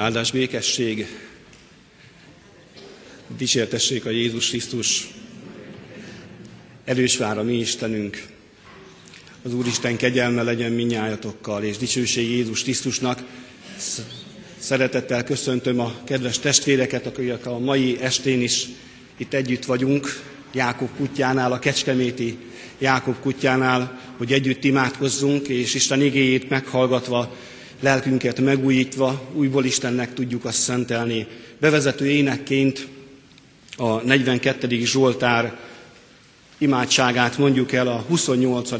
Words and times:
Áldás 0.00 0.30
békesség, 0.30 1.06
dicsértessék 3.36 4.04
a 4.04 4.10
Jézus 4.10 4.48
Krisztus, 4.48 5.08
erős 6.84 7.16
vár 7.16 7.38
a 7.38 7.42
mi 7.42 7.58
Istenünk. 7.58 8.26
Az 9.42 9.54
Úristen 9.54 9.96
kegyelme 9.96 10.42
legyen 10.42 10.72
minnyájatokkal, 10.72 11.62
és 11.62 11.76
dicsőség 11.76 12.30
Jézus 12.30 12.62
Krisztusnak. 12.62 13.22
Szeretettel 14.58 15.24
köszöntöm 15.24 15.80
a 15.80 15.94
kedves 16.04 16.38
testvéreket, 16.38 17.06
akik 17.06 17.46
a 17.46 17.58
mai 17.58 17.98
estén 18.00 18.42
is 18.42 18.66
itt 19.16 19.32
együtt 19.32 19.64
vagyunk, 19.64 20.22
Jákob 20.52 20.88
kutyánál, 20.96 21.52
a 21.52 21.58
Kecskeméti 21.58 22.38
Jákob 22.78 23.20
kutyánál, 23.20 24.00
hogy 24.16 24.32
együtt 24.32 24.64
imádkozzunk, 24.64 25.48
és 25.48 25.74
Isten 25.74 26.02
igéjét 26.02 26.48
meghallgatva, 26.48 27.36
lelkünket 27.80 28.40
megújítva, 28.40 29.28
újból 29.32 29.64
Istennek 29.64 30.14
tudjuk 30.14 30.44
azt 30.44 30.58
szentelni. 30.58 31.26
Bevezető 31.60 32.06
énekként 32.06 32.88
a 33.76 34.00
42. 34.00 34.84
Zsoltár 34.84 35.58
imádságát 36.58 37.38
mondjuk 37.38 37.72
el 37.72 37.86
a 37.88 38.04
28. 38.08 38.70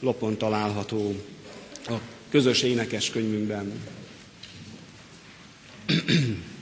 lopon 0.00 0.36
található 0.38 1.14
a 1.86 1.94
közös 2.30 2.62
énekes 2.62 3.10
könyvünkben. 3.10 3.72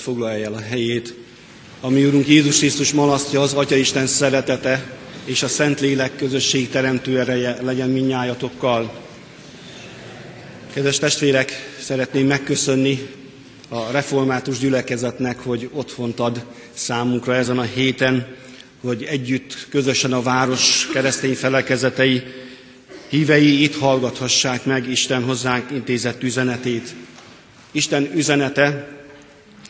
gyülekezet 0.00 0.04
foglalja 0.04 0.46
el 0.46 0.52
a 0.52 0.60
helyét. 0.60 1.14
Ami 1.80 2.04
Úrunk 2.04 2.28
Jézus 2.28 2.58
Krisztus 2.58 2.92
malasztja, 2.92 3.40
az 3.40 3.54
Atya 3.54 3.76
Isten 3.76 4.06
szeretete 4.06 4.98
és 5.24 5.42
a 5.42 5.48
Szentlélek 5.48 6.16
közösség 6.16 6.68
teremtő 6.68 7.18
ereje 7.20 7.56
legyen 7.62 7.88
minnyájatokkal. 7.90 8.92
Kedves 10.72 10.98
testvérek, 10.98 11.52
szeretném 11.80 12.26
megköszönni 12.26 12.98
a 13.68 13.90
református 13.90 14.58
gyülekezetnek, 14.58 15.38
hogy 15.40 15.68
otthont 15.72 16.20
ad 16.20 16.44
számunkra 16.74 17.34
ezen 17.34 17.58
a 17.58 17.62
héten, 17.74 18.26
hogy 18.80 19.02
együtt, 19.02 19.66
közösen 19.70 20.12
a 20.12 20.22
város 20.22 20.88
keresztény 20.92 21.34
felekezetei 21.34 22.22
hívei 23.08 23.62
itt 23.62 23.76
hallgathassák 23.76 24.64
meg 24.64 24.88
Isten 24.90 25.22
hozzánk 25.24 25.70
intézett 25.70 26.22
üzenetét. 26.22 26.94
Isten 27.72 28.10
üzenete 28.14 28.99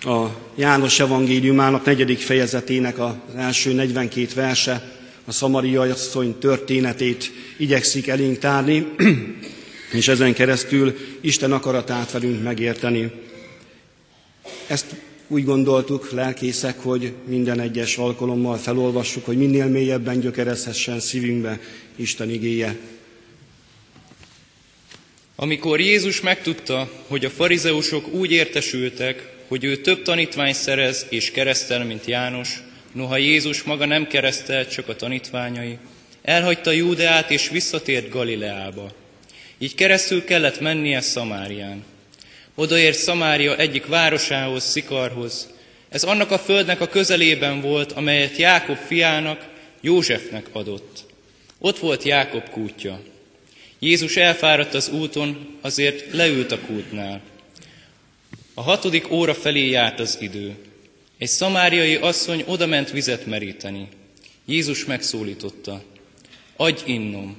a 0.05 0.27
János 0.55 1.01
evangéliumának 1.01 1.85
negyedik 1.85 2.19
fejezetének 2.19 2.99
az 2.99 3.13
első 3.37 3.73
42 3.73 4.29
verse, 4.35 4.99
a 5.25 5.33
szamariai 5.33 5.91
asszony 5.91 6.39
történetét 6.39 7.33
igyekszik 7.57 8.09
elénk 8.09 8.39
tárni, 8.39 8.87
és 9.93 10.09
ezen 10.09 10.35
keresztül 10.35 10.97
Isten 11.21 11.53
akaratát 11.53 12.13
velünk 12.13 12.43
megérteni. 12.43 13.11
Ezt 14.67 14.87
úgy 15.29 15.45
gondoltuk, 15.45 16.11
lelkészek, 16.11 16.79
hogy 16.79 17.13
minden 17.27 17.61
egyes 17.61 17.97
alkalommal 17.97 18.57
felolvassuk, 18.57 19.25
hogy 19.25 19.37
minél 19.37 19.67
mélyebben 19.67 20.21
gyökerezhessen 20.21 21.01
szívünkbe 21.01 21.61
Isten 21.97 22.31
igéje. 22.31 22.77
Amikor 25.37 25.81
Jézus 25.81 26.21
megtudta, 26.21 26.91
hogy 27.09 27.25
a 27.25 27.31
farizeusok 27.31 28.13
úgy 28.13 28.31
értesültek, 28.33 29.39
hogy 29.51 29.65
ő 29.65 29.77
több 29.77 30.03
tanítvány 30.03 30.53
szerez 30.53 31.07
és 31.09 31.31
keresztel, 31.31 31.85
mint 31.85 32.05
János, 32.05 32.63
noha 32.93 33.17
Jézus 33.17 33.63
maga 33.63 33.85
nem 33.85 34.07
keresztelt, 34.07 34.71
csak 34.71 34.89
a 34.89 34.97
tanítványai, 34.97 35.79
elhagyta 36.23 36.71
Júdeát 36.71 37.31
és 37.31 37.49
visszatért 37.49 38.09
Galileába. 38.09 38.93
Így 39.59 39.75
keresztül 39.75 40.25
kellett 40.25 40.61
mennie 40.61 41.01
Szamárián. 41.01 41.85
Odaért 42.55 42.99
Szamária 42.99 43.57
egyik 43.57 43.87
városához, 43.87 44.65
Szikarhoz. 44.65 45.49
Ez 45.89 46.03
annak 46.03 46.31
a 46.31 46.39
földnek 46.39 46.81
a 46.81 46.89
közelében 46.89 47.61
volt, 47.61 47.93
amelyet 47.93 48.37
Jákob 48.37 48.79
fiának, 48.87 49.47
Józsefnek 49.81 50.47
adott. 50.53 51.05
Ott 51.59 51.79
volt 51.79 52.03
Jákob 52.03 52.51
kútja. 52.51 53.01
Jézus 53.79 54.17
elfáradt 54.17 54.75
az 54.75 54.89
úton, 54.89 55.59
azért 55.61 56.13
leült 56.13 56.53
a 56.53 56.59
kútnál. 56.61 57.21
A 58.55 58.63
hatodik 58.63 59.11
óra 59.11 59.35
felé 59.35 59.69
járt 59.69 60.01
az 60.01 60.19
idő. 60.21 60.55
Egy 61.19 61.29
szamáriai 61.29 61.95
asszony 61.95 62.45
odament 62.47 62.91
vizet 62.91 63.27
meríteni. 63.27 63.89
Jézus 64.45 64.85
megszólította. 64.85 65.83
Adj 66.57 66.83
innom. 66.87 67.37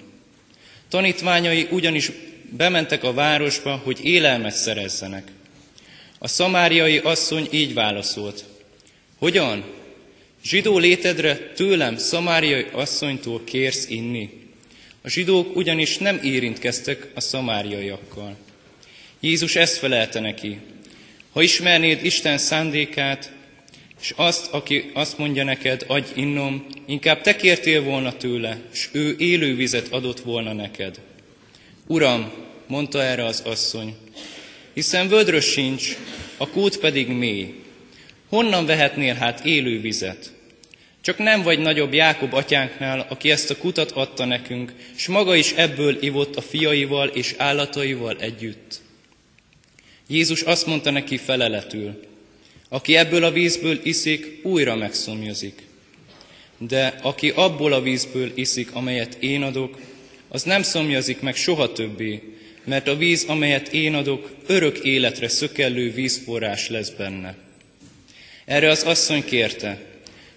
Tanítványai 0.90 1.68
ugyanis 1.72 2.12
bementek 2.50 3.04
a 3.04 3.14
városba, 3.14 3.76
hogy 3.76 4.06
élelmet 4.06 4.56
szerezzenek. 4.56 5.32
A 6.20 6.28
szamáriai 6.28 6.98
asszony 6.98 7.48
így 7.52 7.74
válaszolt. 7.74 8.44
Hogyan? 9.18 9.64
Zsidó 10.44 10.78
létedre 10.78 11.38
tőlem 11.38 11.98
szamáriai 11.98 12.66
asszonytól 12.72 13.44
kérsz 13.44 13.90
inni? 13.90 14.30
A 15.02 15.10
zsidók 15.10 15.56
ugyanis 15.56 15.98
nem 15.98 16.20
érintkeztek 16.24 17.12
a 17.14 17.20
szamáriaiakkal. 17.20 18.36
Jézus 19.20 19.56
ezt 19.56 19.78
felelte 19.78 20.20
neki. 20.20 20.60
Ha 21.32 21.42
ismernéd 21.42 22.06
Isten 22.06 22.38
szándékát, 22.38 23.32
és 24.02 24.14
azt, 24.16 24.54
aki 24.54 24.92
azt 24.94 25.18
mondja 25.18 25.44
neked, 25.44 25.84
adj 25.88 26.12
innom, 26.16 26.66
inkább 26.86 27.22
te 27.22 27.36
kértél 27.36 27.84
volna 27.84 28.18
tőle, 28.18 28.60
és 28.74 28.90
ő 28.92 29.16
élő 29.18 29.56
vizet 29.56 29.88
adott 29.88 30.20
volna 30.20 30.54
neked. 30.54 31.00
Uram, 31.88 32.32
mondta 32.68 33.04
erre 33.04 33.26
az 33.26 33.42
asszony, 33.46 33.96
hiszen 34.74 35.08
vödrös 35.08 35.46
sincs, 35.46 35.98
a 36.38 36.50
kút 36.50 36.78
pedig 36.78 37.08
mély. 37.08 37.56
Honnan 38.30 38.66
vehetnél 38.66 39.14
hát 39.14 39.46
élő 39.46 39.82
vizet? 39.82 40.34
Csak 41.02 41.18
nem 41.18 41.42
vagy 41.42 41.60
nagyobb 41.60 41.94
Jákob 41.94 42.34
atyánknál, 42.34 43.06
aki 43.10 43.32
ezt 43.32 43.50
a 43.50 43.58
kutat 43.58 43.92
adta 43.92 44.26
nekünk, 44.26 44.74
és 44.96 45.08
maga 45.08 45.36
is 45.36 45.52
ebből 45.52 46.04
ivott 46.04 46.36
a 46.36 46.42
fiaival 46.42 47.08
és 47.08 47.36
állataival 47.38 48.18
együtt. 48.20 48.82
Jézus 50.12 50.42
azt 50.42 50.66
mondta 50.66 50.92
neki 50.92 51.18
feleletül, 51.18 52.00
aki 52.70 52.96
ebből 52.96 53.24
a 53.24 53.32
vízből 53.32 53.80
iszik, 53.84 54.40
újra 54.44 54.76
megszomjazik. 54.76 55.62
De 56.58 57.00
aki 57.02 57.30
abból 57.30 57.74
a 57.74 57.82
vízből 57.82 58.32
iszik, 58.36 58.72
amelyet 58.74 59.18
én 59.20 59.42
adok, 59.42 59.80
az 60.28 60.44
nem 60.44 60.62
szomjazik 60.62 61.22
meg 61.22 61.36
soha 61.36 61.72
többé, 61.72 62.22
mert 62.64 62.88
a 62.88 62.96
víz, 62.96 63.24
amelyet 63.28 63.74
én 63.74 63.94
adok, 63.94 64.32
örök 64.48 64.78
életre 64.78 65.28
szökellő 65.28 65.92
vízforrás 65.92 66.70
lesz 66.70 66.90
benne. 66.90 67.36
Erre 68.46 68.70
az 68.70 68.84
asszony 68.84 69.26
kérte, 69.26 69.82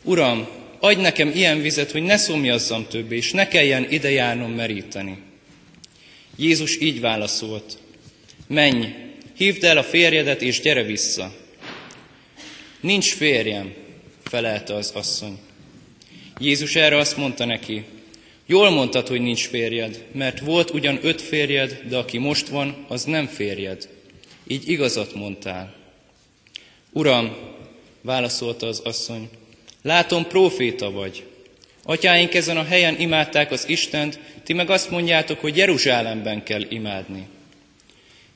Uram, 0.02 0.48
adj 0.80 1.00
nekem 1.00 1.30
ilyen 1.34 1.60
vizet, 1.60 1.90
hogy 1.90 2.02
ne 2.02 2.16
szomjazzam 2.16 2.86
többé, 2.88 3.16
és 3.16 3.32
ne 3.32 3.48
kelljen 3.48 3.86
ide 3.90 4.10
járnom 4.10 4.52
meríteni. 4.52 5.18
Jézus 6.36 6.80
így 6.80 7.00
válaszolt, 7.00 7.78
menj, 8.46 9.03
hívd 9.36 9.64
el 9.64 9.76
a 9.76 9.82
férjedet, 9.82 10.42
és 10.42 10.60
gyere 10.60 10.82
vissza. 10.82 11.32
Nincs 12.80 13.14
férjem, 13.14 13.74
felelte 14.22 14.74
az 14.74 14.90
asszony. 14.94 15.38
Jézus 16.38 16.74
erre 16.76 16.96
azt 16.96 17.16
mondta 17.16 17.44
neki, 17.44 17.84
jól 18.46 18.70
mondtad, 18.70 19.08
hogy 19.08 19.20
nincs 19.20 19.46
férjed, 19.48 20.04
mert 20.12 20.40
volt 20.40 20.70
ugyan 20.70 20.98
öt 21.02 21.20
férjed, 21.20 21.82
de 21.88 21.96
aki 21.96 22.18
most 22.18 22.48
van, 22.48 22.84
az 22.88 23.04
nem 23.04 23.26
férjed. 23.26 23.88
Így 24.46 24.68
igazat 24.68 25.14
mondtál. 25.14 25.74
Uram, 26.92 27.36
válaszolta 28.00 28.66
az 28.66 28.80
asszony, 28.80 29.28
látom, 29.82 30.26
próféta 30.26 30.90
vagy. 30.90 31.24
Atyáink 31.82 32.34
ezen 32.34 32.56
a 32.56 32.64
helyen 32.64 33.00
imádták 33.00 33.50
az 33.50 33.68
Istent, 33.68 34.18
ti 34.44 34.52
meg 34.52 34.70
azt 34.70 34.90
mondjátok, 34.90 35.40
hogy 35.40 35.56
Jeruzsálemben 35.56 36.42
kell 36.42 36.62
imádni. 36.68 37.26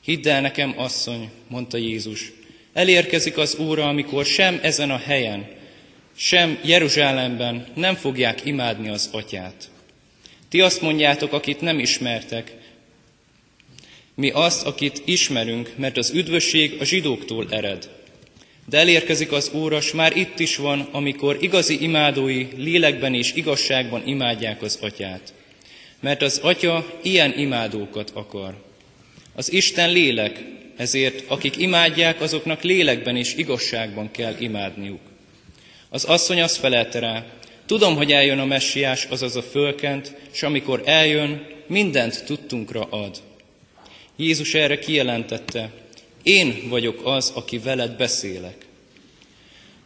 Hidd 0.03 0.27
el 0.27 0.41
nekem, 0.41 0.73
asszony, 0.77 1.29
mondta 1.47 1.77
Jézus, 1.77 2.31
Elérkezik 2.73 3.37
az 3.37 3.57
óra, 3.59 3.87
amikor 3.87 4.25
sem 4.25 4.59
ezen 4.61 4.91
a 4.91 4.97
helyen, 4.97 5.47
sem 6.15 6.59
Jeruzsálemben 6.63 7.67
nem 7.75 7.95
fogják 7.95 8.45
imádni 8.45 8.89
az 8.89 9.09
atyát. 9.11 9.69
Ti 10.49 10.61
azt 10.61 10.81
mondjátok, 10.81 11.33
akit 11.33 11.61
nem 11.61 11.79
ismertek, 11.79 12.57
mi 14.15 14.29
azt, 14.29 14.65
akit 14.65 15.01
ismerünk, 15.05 15.71
mert 15.75 15.97
az 15.97 16.09
üdvösség 16.09 16.75
a 16.79 16.83
zsidóktól 16.83 17.47
ered. 17.49 17.89
De 18.65 18.77
elérkezik 18.77 19.31
az 19.31 19.51
óras, 19.53 19.91
már 19.91 20.17
itt 20.17 20.39
is 20.39 20.55
van, 20.55 20.79
amikor 20.91 21.37
igazi 21.41 21.83
imádói 21.83 22.47
lélekben 22.55 23.13
és 23.13 23.33
igazságban 23.33 24.07
imádják 24.07 24.61
az 24.61 24.77
atyát. 24.81 25.33
Mert 25.99 26.21
az 26.21 26.37
atya 26.37 26.99
ilyen 27.01 27.37
imádókat 27.37 28.09
akar. 28.09 28.68
Az 29.39 29.51
Isten 29.51 29.91
lélek, 29.91 30.43
ezért 30.75 31.23
akik 31.27 31.57
imádják, 31.57 32.21
azoknak 32.21 32.61
lélekben 32.61 33.15
és 33.15 33.35
igazságban 33.35 34.11
kell 34.11 34.35
imádniuk. 34.39 34.99
Az 35.89 36.03
asszony 36.03 36.41
azt 36.41 36.57
felelte 36.57 36.99
rá, 36.99 37.25
tudom, 37.65 37.95
hogy 37.95 38.11
eljön 38.11 38.39
a 38.39 38.45
messiás, 38.45 39.05
azaz 39.05 39.35
a 39.35 39.41
fölkent, 39.41 40.15
és 40.33 40.43
amikor 40.43 40.81
eljön, 40.85 41.47
mindent 41.67 42.23
tudtunkra 42.25 42.81
ad. 42.81 43.17
Jézus 44.15 44.53
erre 44.53 44.79
kijelentette, 44.79 45.71
én 46.23 46.69
vagyok 46.69 47.01
az, 47.03 47.31
aki 47.35 47.57
veled 47.57 47.97
beszélek. 47.97 48.65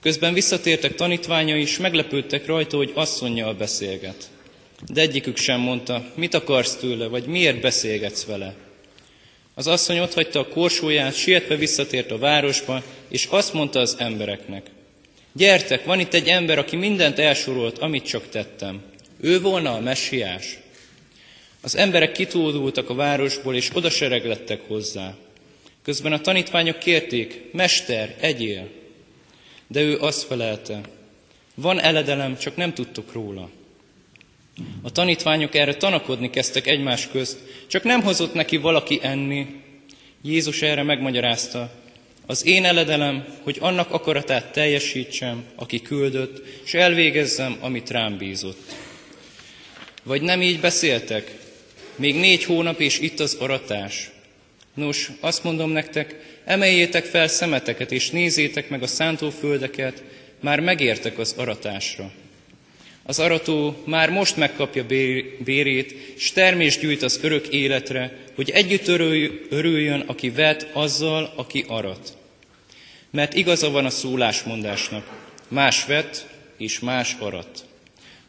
Közben 0.02 0.34
visszatértek 0.34 0.96
tanítványai, 0.96 1.62
és 1.62 1.78
meglepődtek 1.78 2.46
rajta, 2.46 2.78
hogy 2.78 2.92
asszonyjal 2.94 3.54
beszélget. 3.54 4.30
De 4.94 5.02
egyikük 5.02 5.38
sem 5.38 5.60
mondta, 5.60 6.12
mit 6.16 6.34
akarsz 6.34 6.76
tőle, 6.76 7.08
vagy 7.08 7.26
miért 7.26 7.62
beszélgetsz 7.62 8.26
vele. 8.26 8.72
Az 9.54 9.68
asszony 9.68 10.00
otthagyta 10.00 10.40
a 10.40 10.48
korsóját, 10.48 11.16
sietve 11.16 11.56
visszatért 11.56 12.12
a 12.12 12.18
városba, 12.18 12.84
és 13.08 13.26
azt 13.30 13.54
mondta 13.54 13.80
az 13.80 13.96
embereknek, 14.00 14.70
gyertek, 15.34 15.86
van 15.86 16.00
itt 16.00 16.14
egy 16.14 16.28
ember, 16.28 16.58
aki 16.58 16.76
mindent 16.76 17.20
elsorolt, 17.20 17.78
amit 17.78 18.06
csak 18.06 18.30
tettem. 18.30 18.82
Ő 19.22 19.42
volna 19.42 19.74
a 19.74 19.80
messiás. 19.80 20.58
Az 21.62 21.76
emberek 21.76 22.12
kitódultak 22.12 22.90
a 22.90 22.94
városból, 22.94 23.56
és 23.56 23.70
oda 23.74 23.90
sereglettek 23.90 24.62
hozzá. 24.68 25.16
Közben 25.84 26.14
a 26.14 26.22
tanítványok 26.22 26.80
kérték, 26.80 27.42
Mester, 27.52 28.16
egyél. 28.20 28.70
De 29.68 29.82
ő 29.82 29.98
azt 29.98 30.24
felelte, 30.24 30.82
van 31.56 31.80
eledelem, 31.80 32.38
csak 32.38 32.56
nem 32.56 32.74
tudtok 32.74 33.12
róla. 33.12 33.50
A 34.82 34.92
tanítványok 34.92 35.56
erre 35.56 35.74
tanakodni 35.76 36.30
kezdtek 36.30 36.68
egymás 36.68 37.08
közt, 37.08 37.38
csak 37.68 37.84
nem 37.84 38.02
hozott 38.02 38.34
neki 38.34 38.58
valaki 38.58 39.00
enni. 39.02 39.48
Jézus 40.22 40.62
erre 40.62 40.84
megmagyarázta, 40.84 41.72
Az 42.26 42.46
én 42.46 42.66
eledelem, 42.66 43.26
hogy 43.42 43.58
annak 43.60 43.92
akaratát 43.92 44.52
teljesítsem, 44.52 45.46
aki 45.56 45.82
küldött, 45.82 46.46
és 46.66 46.74
elvégezzem, 46.74 47.58
amit 47.60 47.90
rám 47.90 48.18
bízott. 48.18 48.76
Vagy 50.04 50.22
nem 50.22 50.42
így 50.42 50.60
beszéltek? 50.60 51.36
Még 51.96 52.16
négy 52.16 52.44
hónap, 52.44 52.80
és 52.80 53.00
itt 53.00 53.20
az 53.20 53.34
aratás. 53.40 54.12
Nos, 54.74 55.12
azt 55.20 55.44
mondom 55.44 55.70
nektek, 55.70 56.40
emeljétek 56.46 57.06
fel 57.06 57.28
szemeteket, 57.28 57.92
és 57.92 58.10
nézzétek 58.10 58.70
meg 58.70 58.84
a 58.84 58.88
szántóföldeket, 58.88 60.04
már 60.40 60.60
megértek 60.60 61.18
az 61.18 61.34
aratásra. 61.38 62.12
Az 63.06 63.20
arató 63.20 63.76
már 63.86 64.10
most 64.10 64.38
megkapja 64.38 64.86
bérét, 65.44 65.92
és 66.16 66.32
termés 66.32 66.78
gyűjt 66.78 67.02
az 67.02 67.20
örök 67.22 67.48
életre, 67.48 68.18
hogy 68.36 68.50
együtt 68.50 68.88
örüljön, 69.50 70.00
aki 70.00 70.30
vet, 70.30 70.70
azzal, 70.74 71.34
aki 71.36 71.66
arat. 71.68 72.18
Mert 73.12 73.34
igaza 73.34 73.70
van 73.70 73.86
a 73.86 73.90
szólásmondásnak, 73.90 75.10
más 75.48 75.86
vet, 75.86 76.28
és 76.58 76.80
más 76.80 77.16
arat. 77.20 77.66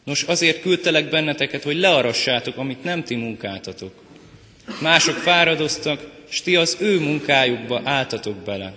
Nos, 0.05 0.23
azért 0.23 0.61
küldtelek 0.61 1.09
benneteket, 1.09 1.63
hogy 1.63 1.77
learassátok, 1.77 2.57
amit 2.57 2.85
nem 2.85 3.05
ti 3.05 3.15
munkáltatok. 3.15 4.03
Mások 4.81 5.17
fáradoztak, 5.17 6.11
s 6.29 6.43
ti 6.43 6.57
az 6.57 6.77
ő 6.81 7.01
munkájukba 7.01 7.81
álltatok 7.85 8.37
bele. 8.37 8.75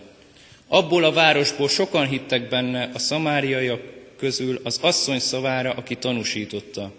Abból 0.68 1.04
a 1.04 1.12
városból 1.12 1.70
sokan 1.70 2.08
hittek 2.08 2.50
benne 2.50 2.90
a 2.94 3.00
szamáriaiak 3.00 3.97
közül 4.18 4.60
az 4.64 4.78
asszony 4.82 5.20
szavára, 5.20 5.72
aki 5.72 5.96
tanúsította. 5.96 6.94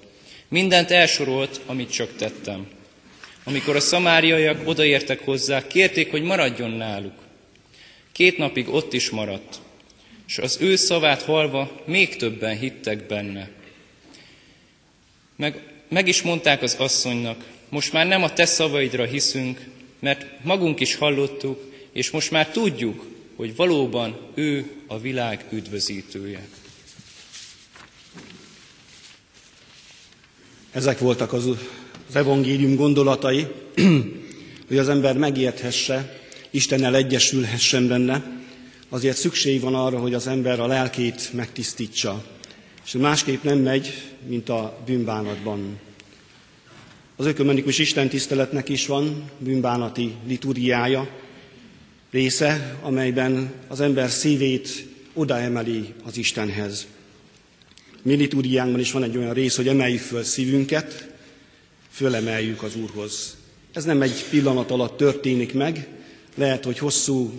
Mindent 0.48 0.90
elsorolt, 0.90 1.60
amit 1.66 1.92
csak 1.92 2.16
tettem. 2.16 2.66
Amikor 3.44 3.76
a 3.76 3.80
szamáriaiak 3.80 4.68
odaértek 4.68 5.24
hozzá, 5.24 5.66
kérték, 5.66 6.10
hogy 6.10 6.22
maradjon 6.22 6.70
náluk. 6.70 7.26
Két 8.12 8.38
napig 8.38 8.68
ott 8.68 8.92
is 8.92 9.10
maradt, 9.10 9.60
és 10.26 10.38
az 10.38 10.58
ő 10.60 10.76
szavát 10.76 11.22
halva 11.22 11.82
még 11.84 12.16
többen 12.16 12.58
hittek 12.58 13.06
benne. 13.06 13.50
Meg, 15.36 15.62
meg 15.88 16.08
is 16.08 16.22
mondták 16.22 16.62
az 16.62 16.74
asszonynak, 16.78 17.44
most 17.68 17.92
már 17.92 18.06
nem 18.06 18.22
a 18.22 18.32
te 18.32 18.46
szavaidra 18.46 19.04
hiszünk, 19.04 19.66
mert 19.98 20.44
magunk 20.44 20.80
is 20.80 20.94
hallottuk, 20.94 21.72
és 21.92 22.10
most 22.10 22.30
már 22.30 22.50
tudjuk, 22.50 23.06
hogy 23.36 23.56
valóban 23.56 24.18
ő 24.34 24.70
a 24.86 24.98
világ 24.98 25.44
üdvözítője. 25.50 26.48
Ezek 30.72 30.98
voltak 30.98 31.32
az, 31.32 31.46
az 32.08 32.16
evangélium 32.16 32.74
gondolatai, 32.76 33.46
hogy 34.68 34.78
az 34.78 34.88
ember 34.88 35.16
megérthesse, 35.16 36.16
Istennel 36.50 36.94
egyesülhessen 36.96 37.88
benne, 37.88 38.40
azért 38.88 39.16
szükség 39.16 39.60
van 39.60 39.74
arra, 39.74 39.98
hogy 39.98 40.14
az 40.14 40.26
ember 40.26 40.60
a 40.60 40.66
lelkét 40.66 41.32
megtisztítsa. 41.32 42.24
És 42.84 42.92
másképp 42.92 43.42
nem 43.42 43.58
megy, 43.58 43.92
mint 44.26 44.48
a 44.48 44.78
bűnbánatban. 44.86 45.78
Az 47.16 47.26
ökumenikus 47.26 47.78
istentiszteletnek 47.78 48.68
is 48.68 48.86
van 48.86 49.30
bűnbánati 49.38 50.14
liturgiája, 50.26 51.08
része, 52.10 52.78
amelyben 52.82 53.52
az 53.68 53.80
ember 53.80 54.10
szívét 54.10 54.86
odaemeli 55.14 55.94
az 56.04 56.16
Istenhez. 56.16 56.86
Mi 58.02 58.14
liturgiánkban 58.14 58.80
is 58.80 58.92
van 58.92 59.02
egy 59.02 59.16
olyan 59.16 59.34
rész, 59.34 59.56
hogy 59.56 59.68
emeljük 59.68 60.00
föl 60.00 60.22
szívünket, 60.22 61.08
fölemeljük 61.90 62.62
az 62.62 62.76
Úrhoz. 62.76 63.36
Ez 63.72 63.84
nem 63.84 64.02
egy 64.02 64.24
pillanat 64.30 64.70
alatt 64.70 64.96
történik 64.96 65.54
meg, 65.54 65.88
lehet, 66.34 66.64
hogy 66.64 66.78
hosszú 66.78 67.32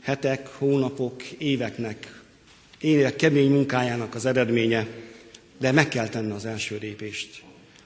hetek, 0.00 0.46
hónapok, 0.46 1.22
éveknek, 1.24 2.20
évek 2.80 3.16
kemény 3.16 3.50
munkájának 3.50 4.14
az 4.14 4.26
eredménye, 4.26 4.86
de 5.58 5.72
meg 5.72 5.88
kell 5.88 6.08
tenni 6.08 6.30
az 6.32 6.44
első 6.44 6.78
lépést, 6.80 7.42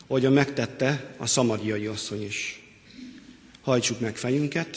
ahogyan 0.06 0.32
megtette 0.32 1.14
a 1.16 1.26
szamariai 1.26 1.86
asszony 1.86 2.22
is. 2.24 2.60
Hajtsuk 3.62 4.00
meg 4.00 4.16
fejünket, 4.16 4.76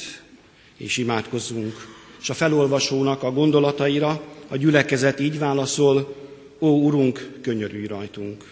és 0.78 0.98
imádkozzunk. 0.98 1.98
És 2.22 2.30
a 2.30 2.34
felolvasónak 2.34 3.24
a 3.24 3.32
gondolataira 3.32 4.24
a 4.48 4.58
gyülekezet 4.58 5.20
így 5.20 5.40
válaszol, 5.40 6.16
ó 6.60 6.68
Urunk, 6.68 7.30
könyörülj 7.42 7.86
rajtunk. 7.86 8.44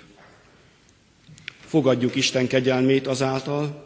Fogadjuk 1.66 2.16
Isten 2.16 2.48
kegyelmét 2.48 3.08
azáltal, 3.08 3.86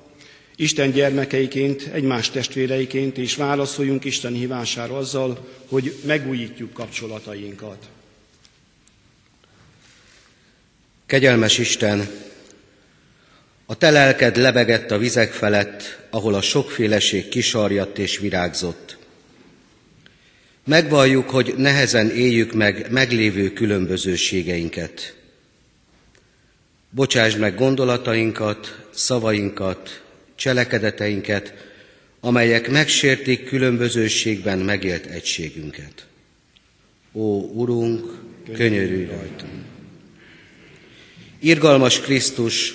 Isten 0.56 0.92
gyermekeiként, 0.92 1.82
egymás 1.82 2.30
testvéreiként, 2.30 3.18
és 3.18 3.36
válaszoljunk 3.36 4.04
Isten 4.04 4.34
hívására 4.34 4.98
azzal, 4.98 5.48
hogy 5.70 5.96
megújítjuk 6.06 6.74
kapcsolatainkat. 6.74 7.90
Kegyelmes 11.06 11.58
Isten, 11.58 12.10
a 13.66 13.76
te 13.76 13.90
lelked 13.90 14.38
lebegett 14.38 14.92
a 14.92 14.98
vizek 14.98 15.32
felett, 15.32 16.08
ahol 16.10 16.34
a 16.34 16.42
sokféleség 16.42 17.28
kisarjadt 17.30 17.98
és 17.98 18.18
virágzott. 18.18 18.98
Megvalljuk, 20.72 21.30
hogy 21.30 21.54
nehezen 21.58 22.10
éljük 22.10 22.54
meg 22.54 22.88
meglévő 22.92 23.54
különbözőségeinket. 23.54 25.16
Bocsásd 26.90 27.40
meg 27.40 27.56
gondolatainkat, 27.56 28.86
szavainkat, 28.94 30.04
cselekedeteinket, 30.36 31.54
amelyek 32.20 32.70
megsértik 32.70 33.44
különbözőségben 33.46 34.60
megélt 34.60 35.06
egységünket. 35.06 36.06
Ó, 37.14 37.40
Urunk, 37.40 38.18
könyörülj 38.54 39.06
rajtunk! 39.06 39.52
Irgalmas 41.40 42.00
Krisztus, 42.00 42.74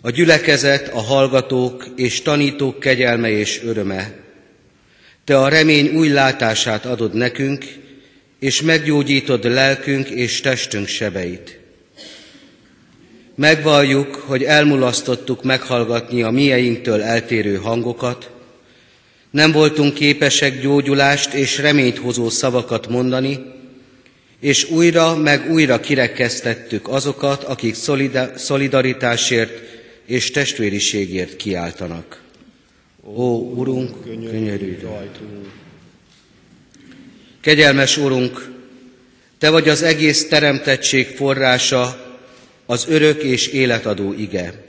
a 0.00 0.10
gyülekezet, 0.10 0.88
a 0.88 1.00
hallgatók 1.00 1.86
és 1.96 2.22
tanítók 2.22 2.80
kegyelme 2.80 3.30
és 3.30 3.60
öröme, 3.64 4.28
Te 5.30 5.38
a 5.38 5.48
remény 5.48 5.88
új 5.96 6.08
látását 6.08 6.86
adod 6.86 7.14
nekünk, 7.14 7.64
és 8.38 8.62
meggyógyítod 8.62 9.44
lelkünk 9.44 10.08
és 10.08 10.40
testünk 10.40 10.86
sebeit. 10.86 11.58
Megvalljuk, 13.34 14.14
hogy 14.14 14.42
elmulasztottuk 14.42 15.42
meghallgatni 15.42 16.22
a 16.22 16.30
mieinktől 16.30 17.02
eltérő 17.02 17.56
hangokat, 17.56 18.30
nem 19.30 19.52
voltunk 19.52 19.94
képesek 19.94 20.60
gyógyulást 20.60 21.32
és 21.32 21.58
reményt 21.58 21.98
hozó 21.98 22.28
szavakat 22.28 22.88
mondani, 22.88 23.38
és 24.40 24.70
újra 24.70 25.16
meg 25.16 25.50
újra 25.50 25.80
kirekesztettük 25.80 26.88
azokat, 26.88 27.44
akik 27.44 27.74
szolidaritásért 28.34 29.52
és 30.06 30.30
testvériségért 30.30 31.36
kiáltanak. 31.36 32.29
Ó, 33.14 33.52
Urunk, 33.54 34.02
könyörülj 34.02 34.78
rajtunk! 34.82 35.46
Kegyelmes 37.40 37.96
Urunk, 37.96 38.50
Te 39.38 39.50
vagy 39.50 39.68
az 39.68 39.82
egész 39.82 40.28
teremtettség 40.28 41.06
forrása, 41.06 42.08
az 42.66 42.86
örök 42.88 43.22
és 43.22 43.46
életadó 43.46 44.12
ige. 44.12 44.64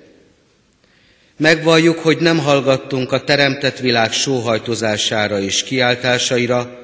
Megvalljuk, 1.38 2.00
hogy 2.00 2.18
nem 2.18 2.38
hallgattunk 2.38 3.12
a 3.12 3.24
teremtett 3.24 3.80
világ 3.80 4.12
sóhajtozására 4.12 5.40
és 5.40 5.64
kiáltásaira, 5.64 6.80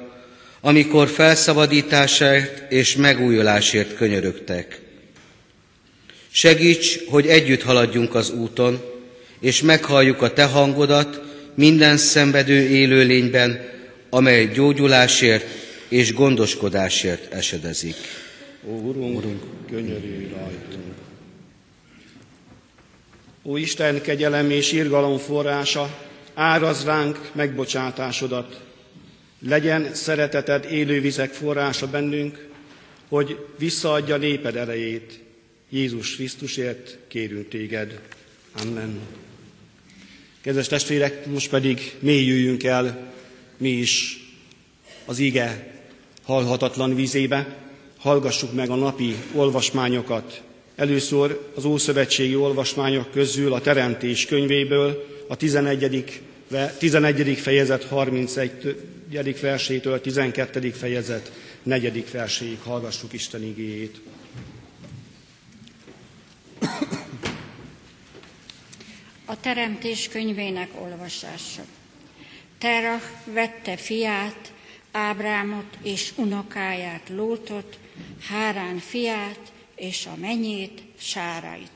amikor 0.60 1.08
felszabadításért 1.08 2.72
és 2.72 2.96
megújulásért 2.96 3.94
könyörögtek. 3.94 4.80
Segíts, 6.30 6.98
hogy 7.08 7.26
együtt 7.26 7.62
haladjunk 7.62 8.14
az 8.14 8.30
úton, 8.30 8.80
és 9.40 9.62
meghalljuk 9.62 10.22
a 10.22 10.32
Te 10.32 10.44
hangodat 10.44 11.26
minden 11.58 11.96
szenvedő 11.96 12.60
élőlényben, 12.68 13.68
amely 14.10 14.46
gyógyulásért 14.46 15.46
és 15.88 16.12
gondoskodásért 16.14 17.32
esedezik. 17.32 17.94
Ó, 18.68 18.72
Urunk, 18.72 19.16
Urunk 19.16 19.42
könyörülj 19.70 20.28
rajtunk! 20.28 20.94
Ó 23.44 23.56
Isten 23.56 24.00
kegyelem 24.02 24.50
és 24.50 24.72
irgalom 24.72 25.18
forrása, 25.18 25.98
áraz 26.34 26.84
ránk 26.84 27.30
megbocsátásodat. 27.32 28.60
Legyen 29.40 29.94
szereteted 29.94 30.66
élővizek 30.70 31.30
forrása 31.32 31.86
bennünk, 31.86 32.48
hogy 33.08 33.36
visszaadja 33.58 34.16
néped 34.16 34.56
erejét. 34.56 35.20
Jézus 35.70 36.14
Krisztusért 36.16 36.98
kérünk 37.08 37.48
téged. 37.48 38.00
Amen. 38.62 38.98
Kedves 40.48 40.66
testvérek, 40.68 41.26
most 41.26 41.48
pedig 41.50 41.94
mélyüljünk 41.98 42.64
el 42.64 43.12
mi 43.56 43.68
is 43.70 44.20
az 45.04 45.18
ige 45.18 45.74
halhatatlan 46.22 46.94
vízébe, 46.94 47.56
hallgassuk 47.98 48.52
meg 48.54 48.70
a 48.70 48.74
napi 48.74 49.14
olvasmányokat, 49.34 50.42
Először 50.76 51.38
az 51.54 51.64
Ószövetségi 51.64 52.36
olvasmányok 52.36 53.10
közül 53.10 53.52
a 53.52 53.60
Teremtés 53.60 54.26
könyvéből, 54.26 55.04
a 55.26 55.36
11. 55.36 56.20
11. 56.78 57.38
fejezet 57.38 57.84
31 57.84 59.40
versétől 59.40 60.00
12. 60.00 60.70
fejezet 60.70 61.32
4. 61.62 62.04
verséig 62.12 62.58
hallgassuk 62.62 63.12
Isten 63.12 63.42
igéjét. 63.42 64.00
A 69.30 69.40
Teremtés 69.40 70.08
könyvének 70.08 70.68
olvasása. 70.80 71.62
Terah 72.58 73.02
vette 73.24 73.76
fiát, 73.76 74.52
Ábrámot 74.92 75.78
és 75.82 76.12
unokáját, 76.16 77.08
Lótot, 77.08 77.78
Hárán 78.28 78.78
fiát 78.78 79.52
és 79.74 80.06
a 80.06 80.16
menyét, 80.16 80.82
Sárait, 80.98 81.70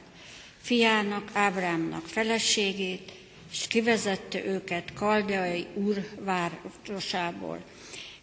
fiának, 0.61 1.31
Ábrámnak 1.33 2.07
feleségét, 2.07 3.13
és 3.51 3.67
kivezette 3.67 4.45
őket 4.45 4.93
Kaldeai 4.95 5.67
úr 5.75 6.09
városából. 6.21 7.65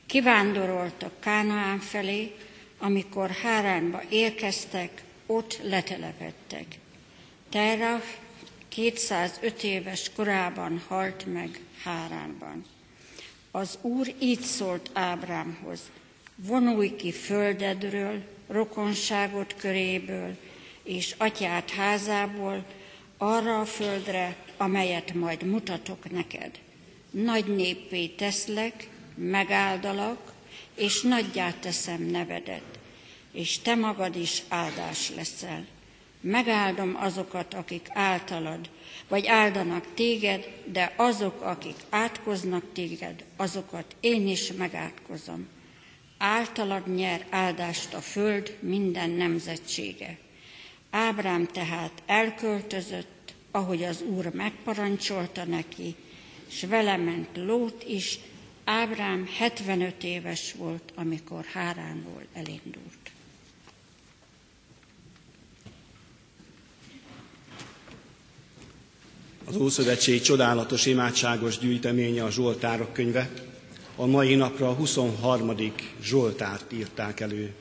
Kivándoroltak 0.06 1.20
Kánaán 1.20 1.80
felé, 1.80 2.36
amikor 2.78 3.30
Háránba 3.30 4.02
érkeztek, 4.10 5.04
ott 5.26 5.60
letelepedtek. 5.64 6.66
Terah 7.50 8.04
205 8.70 9.64
éves 9.64 10.12
korában 10.16 10.82
halt 10.88 11.26
meg 11.34 11.60
Háránban. 11.84 12.66
Az 13.52 13.78
Úr 13.82 14.14
így 14.20 14.42
szólt 14.42 14.90
Ábrámhoz, 14.94 15.80
vonulj 16.36 16.96
ki 16.96 17.12
földedről, 17.12 18.22
rokonságot 18.48 19.56
köréből, 19.56 20.38
és 20.84 21.16
atyát 21.18 21.70
házából, 21.70 22.66
arra 23.18 23.60
a 23.60 23.66
földre, 23.66 24.36
amelyet 24.58 25.14
majd 25.14 25.44
mutatok 25.44 26.12
neked. 26.12 26.60
Nagy 27.12 27.56
néppé 27.56 28.08
teszlek, 28.08 28.88
megáldalak, 29.16 30.34
és 30.76 31.02
nagyját 31.02 31.56
teszem 31.58 32.02
nevedet, 32.02 32.80
és 33.32 33.60
te 33.60 33.76
magad 33.76 34.16
is 34.16 34.42
áldás 34.48 35.10
leszel. 35.16 35.66
Megáldom 36.22 36.96
azokat, 37.00 37.54
akik 37.54 37.88
általad, 37.90 38.70
vagy 39.08 39.26
áldanak 39.28 39.86
téged, 39.94 40.50
de 40.66 40.94
azok, 40.96 41.42
akik 41.42 41.76
átkoznak 41.90 42.64
téged, 42.74 43.24
azokat 43.36 43.96
én 44.00 44.28
is 44.28 44.52
megátkozom. 44.52 45.48
Általad 46.18 46.96
nyer 46.96 47.26
áldást 47.30 47.94
a 47.94 48.00
föld 48.02 48.58
minden 48.60 49.10
nemzetsége. 49.10 50.18
Ábrám 50.90 51.46
tehát 51.46 52.04
elköltözött, 52.06 53.34
ahogy 53.52 53.84
az 53.84 54.02
Úr 54.02 54.34
megparancsolta 54.34 55.44
neki, 55.46 55.96
és 56.50 56.64
vele 56.64 56.98
ment 56.98 57.30
Lót 57.34 57.84
is, 57.88 58.20
Ábrám 58.64 59.30
75 59.38 60.04
éves 60.04 60.54
volt, 60.54 60.92
amikor 60.96 61.46
Háránból 61.46 62.24
elindult. 62.34 63.12
Az 69.50 69.56
Ószövetség 69.56 70.22
csodálatos 70.22 70.86
imádságos 70.86 71.58
gyűjteménye 71.58 72.24
a 72.24 72.32
Zsoltárok 72.32 72.94
könyve. 72.94 73.30
A 73.96 74.06
mai 74.06 74.36
napra 74.36 74.70
a 74.70 74.74
23. 74.74 75.52
Zsoltárt 76.04 76.72
írták 76.74 77.20
elő. 77.20 77.54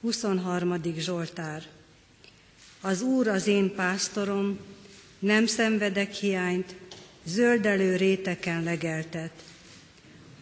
23. 0.00 0.74
Zsoltár. 0.98 1.62
Az 2.80 3.02
Úr 3.02 3.28
az 3.28 3.46
én 3.46 3.74
pásztorom, 3.74 4.58
nem 5.18 5.46
szenvedek 5.46 6.12
hiányt, 6.12 6.74
zöldelő 7.24 7.96
réteken 7.96 8.62
legeltet. 8.62 9.32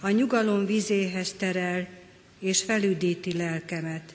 A 0.01 0.09
nyugalom 0.09 0.67
vizéhez 0.67 1.33
terel, 1.33 1.89
és 2.39 2.63
felüdíti 2.63 3.37
lelkemet. 3.37 4.15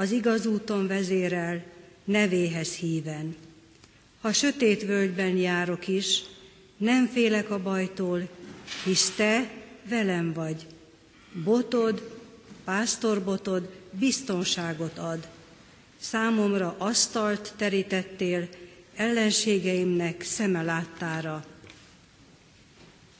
Az 0.00 0.10
igaz 0.10 0.46
úton 0.46 0.86
vezérel, 0.86 1.64
nevéhez 2.04 2.74
híven. 2.74 3.36
Ha 4.20 4.32
sötét 4.32 4.82
völgyben 4.84 5.36
járok 5.36 5.88
is, 5.88 6.22
nem 6.76 7.06
félek 7.06 7.50
a 7.50 7.62
bajtól, 7.62 8.28
hisz 8.84 9.10
te 9.16 9.50
velem 9.88 10.32
vagy. 10.32 10.66
Botod, 11.44 12.10
pásztorbotod 12.64 13.68
biztonságot 13.90 14.98
ad. 14.98 15.28
Számomra 15.98 16.74
asztalt 16.78 17.52
terítettél 17.56 18.48
ellenségeimnek 18.96 20.22
szeme 20.22 20.62
láttára. 20.62 21.44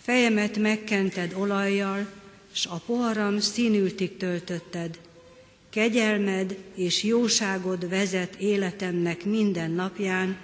Fejemet 0.00 0.56
megkented 0.58 1.32
olajjal, 1.34 2.06
s 2.52 2.66
a 2.66 2.82
poharam 2.86 3.38
színültig 3.40 4.16
töltötted. 4.16 4.98
Kegyelmed 5.70 6.56
és 6.74 7.02
jóságod 7.02 7.88
vezet 7.88 8.34
életemnek 8.34 9.24
minden 9.24 9.70
napján, 9.70 10.36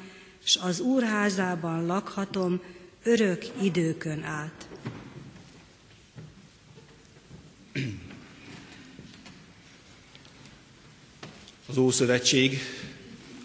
s 0.44 0.56
az 0.56 0.80
úrházában 0.80 1.86
lakhatom 1.86 2.60
örök 3.02 3.46
időkön 3.62 4.22
át. 4.22 4.68
Az 11.68 11.76
Ószövetség 11.76 12.58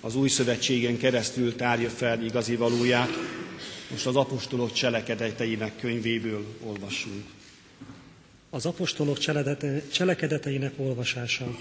az 0.01 0.15
Új 0.15 0.29
Szövetségen 0.29 0.97
keresztül 0.97 1.55
tárja 1.55 1.89
fel 1.89 2.23
igazi 2.23 2.55
valóját. 2.55 3.09
Most 3.91 4.05
az 4.05 4.15
apostolok 4.15 4.73
cselekedeteinek 4.73 5.77
könyvéből 5.79 6.45
olvassunk. 6.63 7.23
Az 8.53 8.65
apostolok 8.65 9.17
cselekedeteinek 9.91 10.73
olvasása. 10.77 11.57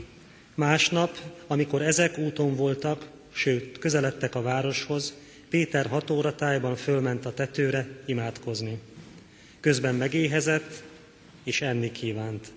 Másnap, 0.55 1.19
amikor 1.47 1.83
ezek 1.83 2.19
úton 2.19 2.57
voltak, 2.57 3.11
sőt, 3.33 3.79
közeledtek 3.79 4.35
a 4.35 4.43
városhoz, 4.43 5.15
Péter 5.51 5.87
hat 5.87 6.11
óra 6.11 6.35
tájban 6.35 6.77
fölment 6.77 7.27
a 7.27 7.35
tetőre 7.35 7.87
imádkozni. 8.07 8.79
Közben 9.61 9.95
megéhezett, 9.95 10.83
és 11.45 11.61
enni 11.61 11.93
kívánt. 11.93 12.53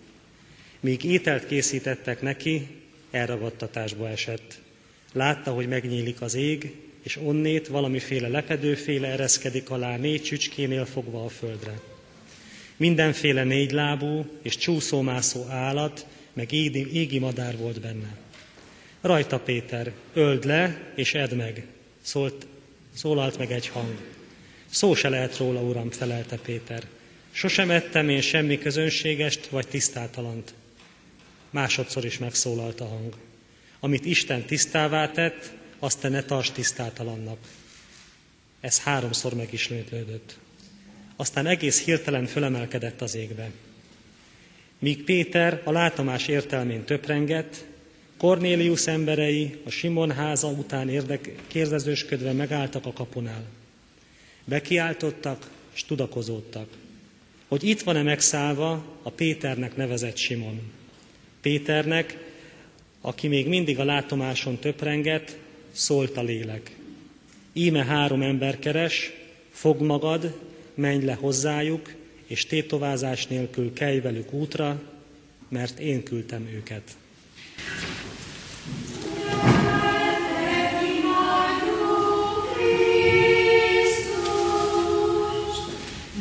Míg 0.80 1.04
ételt 1.04 1.46
készítettek 1.46 2.22
neki, 2.22 2.68
elragadtatásba 3.12 4.10
esett. 4.10 4.60
Látta, 5.14 5.52
hogy 5.52 5.68
megnyílik 5.68 6.22
az 6.22 6.34
ég, 6.34 6.76
és 7.04 7.18
onnét 7.18 7.68
valamiféle 7.68 8.28
lepedőféle 8.28 9.08
ereszkedik 9.08 9.70
alá 9.70 9.98
négy 9.98 10.22
csücskénél 10.22 10.86
fogva 10.86 11.26
a 11.26 11.30
földre. 11.30 11.93
Mindenféle 12.84 13.44
négylábú 13.44 14.26
és 14.42 14.58
csúszómászó 14.58 15.46
állat, 15.50 16.06
meg 16.34 16.52
égi, 16.52 16.94
égi 16.94 17.20
madár 17.20 17.58
volt 17.58 17.82
benne. 17.82 18.18
Rajta 19.02 19.40
Péter, 19.40 19.92
öld 20.14 20.46
le 20.46 20.92
és 20.96 21.14
edd 21.14 21.36
meg, 21.36 21.66
szólt, 22.02 22.48
szólalt 22.94 23.38
meg 23.38 23.52
egy 23.52 23.68
hang. 23.68 23.98
Szó 24.70 24.96
se 24.96 25.10
lehet 25.10 25.38
róla, 25.38 25.62
uram, 25.62 25.92
felelte 25.92 26.38
Péter. 26.38 26.84
Sosem 27.32 27.72
ettem 27.72 28.10
én 28.10 28.22
semmi 28.22 28.58
közönségest 28.58 29.48
vagy 29.48 29.68
tisztátalant. 29.68 30.54
Másodszor 31.50 32.06
is 32.06 32.18
megszólalt 32.18 32.82
a 32.82 32.86
hang. 32.86 33.14
Amit 33.80 34.06
Isten 34.06 34.46
tisztává 34.46 35.12
tett, 35.12 35.52
azt 35.80 36.00
te 36.00 36.10
ne 36.10 36.24
tarts 36.24 36.52
tisztátalannak. 36.52 37.38
Ez 38.60 38.80
háromszor 38.80 39.34
meg 39.34 39.54
is 39.54 39.70
lődött. 39.70 40.42
Aztán 41.16 41.46
egész 41.46 41.84
hirtelen 41.84 42.26
fölemelkedett 42.26 43.02
az 43.02 43.16
égbe. 43.16 43.52
Míg 44.80 45.04
Péter 45.04 45.62
a 45.64 45.72
látomás 45.72 46.28
értelmén 46.28 46.84
töprengett, 46.84 47.66
Kornélius 48.18 48.88
emberei 48.88 49.56
a 49.66 49.70
Simon 49.70 50.12
háza 50.12 50.48
után 50.48 50.90
érdek, 50.90 51.36
kérdezősködve 51.48 52.32
megálltak 52.32 52.86
a 52.86 52.94
kapunál. 52.94 53.44
Bekiáltottak 54.46 55.50
és 55.74 55.84
tudakozódtak, 55.84 56.68
hogy 57.48 57.64
itt 57.64 57.82
van-e 57.82 58.02
megszállva 58.02 58.86
a 59.02 59.10
Péternek 59.10 59.76
nevezett 59.76 60.18
Simon. 60.18 60.62
Péternek, 61.42 62.18
aki 63.02 63.28
még 63.28 63.48
mindig 63.48 63.80
a 63.80 63.84
látomáson 63.84 64.58
töprengett, 64.58 65.38
szólt 65.72 66.18
a 66.18 66.24
lélek. 66.24 66.76
Íme 67.54 67.84
három 67.84 68.22
ember 68.22 68.60
keres, 68.60 69.12
fog 69.52 69.82
magad, 69.82 70.40
menj 70.76 71.06
le 71.06 71.14
hozzájuk, 71.14 71.94
és 72.28 72.46
tétovázás 72.46 73.28
nélkül 73.28 73.74
kelj 73.74 74.00
velük 74.00 74.34
útra, 74.34 74.82
mert 75.50 75.80
én 75.80 76.04
küldtem 76.04 76.48
őket. 76.54 76.84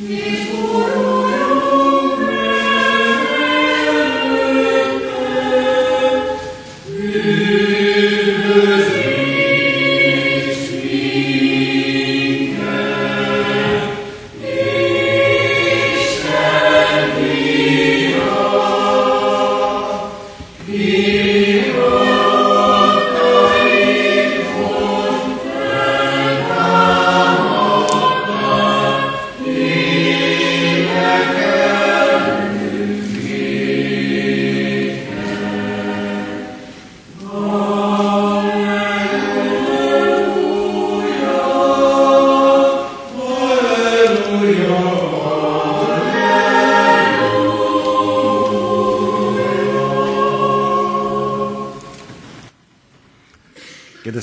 Yeah. 0.09 0.42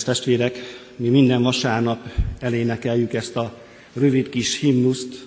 Testvérek, 0.09 0.57
mi 0.95 1.09
minden 1.09 1.41
vasárnap 1.41 1.99
elénekeljük 2.39 3.13
ezt 3.13 3.35
a 3.35 3.57
rövid 3.93 4.29
kis 4.29 4.59
himnuszt. 4.59 5.25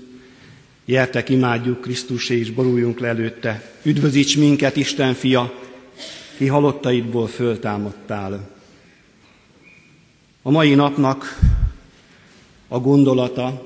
Jertek, 0.84 1.28
imádjuk 1.28 1.80
Krisztusé 1.80 2.38
és 2.38 2.50
boruljunk 2.50 2.98
le 3.00 3.08
előtte. 3.08 3.70
Üdvözíts 3.82 4.36
minket, 4.38 4.76
Isten 4.76 5.14
fia, 5.14 5.52
ki 6.36 6.46
halottaidból 6.46 7.26
föltámadtál. 7.26 8.50
A 10.42 10.50
mai 10.50 10.74
napnak 10.74 11.38
a 12.68 12.78
gondolata 12.78 13.62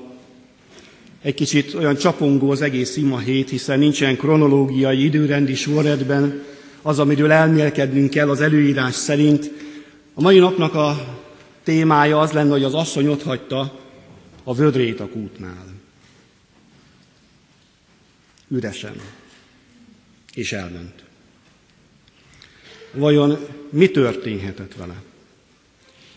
egy 1.21 1.33
kicsit 1.33 1.73
olyan 1.73 1.95
csapongó 1.95 2.51
az 2.51 2.61
egész 2.61 2.95
ima 2.97 3.19
hét, 3.19 3.49
hiszen 3.49 3.79
nincsen 3.79 4.15
kronológiai 4.17 5.03
időrendi 5.03 5.55
sorrendben 5.55 6.43
az, 6.81 6.99
amiről 6.99 7.31
elmélkednünk 7.31 8.09
kell 8.09 8.29
az 8.29 8.41
előírás 8.41 8.95
szerint. 8.95 9.51
A 10.17 10.21
mai 10.21 10.39
napnak 10.39 10.73
a 10.73 11.15
témája 11.63 12.19
az 12.19 12.31
lenne, 12.31 12.51
hogy 12.51 12.63
az 12.63 12.73
asszony 12.73 13.07
ott 13.07 13.23
hagyta 13.23 13.79
a 14.43 14.53
vödrét 14.53 14.99
a 14.99 15.07
kútnál. 15.09 15.65
Üresen. 18.47 18.95
És 20.33 20.53
elment. 20.53 21.03
Vajon 22.93 23.37
mi 23.69 23.89
történhetett 23.89 24.75
vele? 24.75 25.01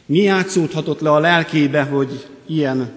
Mi 0.06 0.18
játszódhatott 0.18 1.00
le 1.00 1.10
a 1.10 1.18
lelkébe, 1.18 1.82
hogy 1.82 2.28
ilyen 2.46 2.92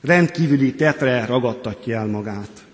rendkívüli 0.00 0.74
tetre 0.74 1.26
ragadtatja 1.26 1.98
el 1.98 2.06
magát? 2.06 2.66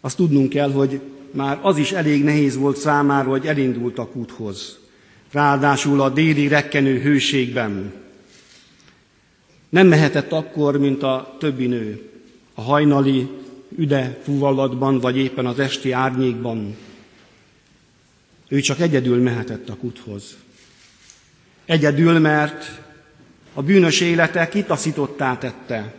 Azt 0.00 0.16
tudnunk 0.16 0.48
kell, 0.48 0.72
hogy 0.72 1.00
már 1.30 1.58
az 1.62 1.76
is 1.76 1.92
elég 1.92 2.24
nehéz 2.24 2.56
volt 2.56 2.76
számára, 2.76 3.28
hogy 3.28 3.46
elindult 3.46 3.98
a 3.98 4.08
kúthoz. 4.08 4.79
Ráadásul 5.32 6.00
a 6.00 6.08
déli 6.08 6.48
rekkenő 6.48 7.00
hőségben. 7.00 7.92
Nem 9.68 9.86
mehetett 9.86 10.32
akkor, 10.32 10.78
mint 10.78 11.02
a 11.02 11.36
többi 11.38 11.66
nő, 11.66 12.10
a 12.54 12.60
hajnali 12.60 13.28
üde 13.76 14.18
fuvallatban, 14.24 15.00
vagy 15.00 15.16
éppen 15.16 15.46
az 15.46 15.58
esti 15.58 15.92
árnyékban. 15.92 16.76
Ő 18.48 18.60
csak 18.60 18.80
egyedül 18.80 19.22
mehetett 19.22 19.68
a 19.68 19.76
kuthoz. 19.76 20.36
Egyedül, 21.64 22.18
mert 22.18 22.80
a 23.54 23.62
bűnös 23.62 24.00
élete 24.00 24.48
kitaszítottá 24.48 25.36
tette, 25.38 25.94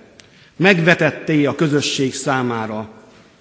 megvetetté 0.55 1.45
a 1.45 1.55
közösség 1.55 2.13
számára. 2.13 2.89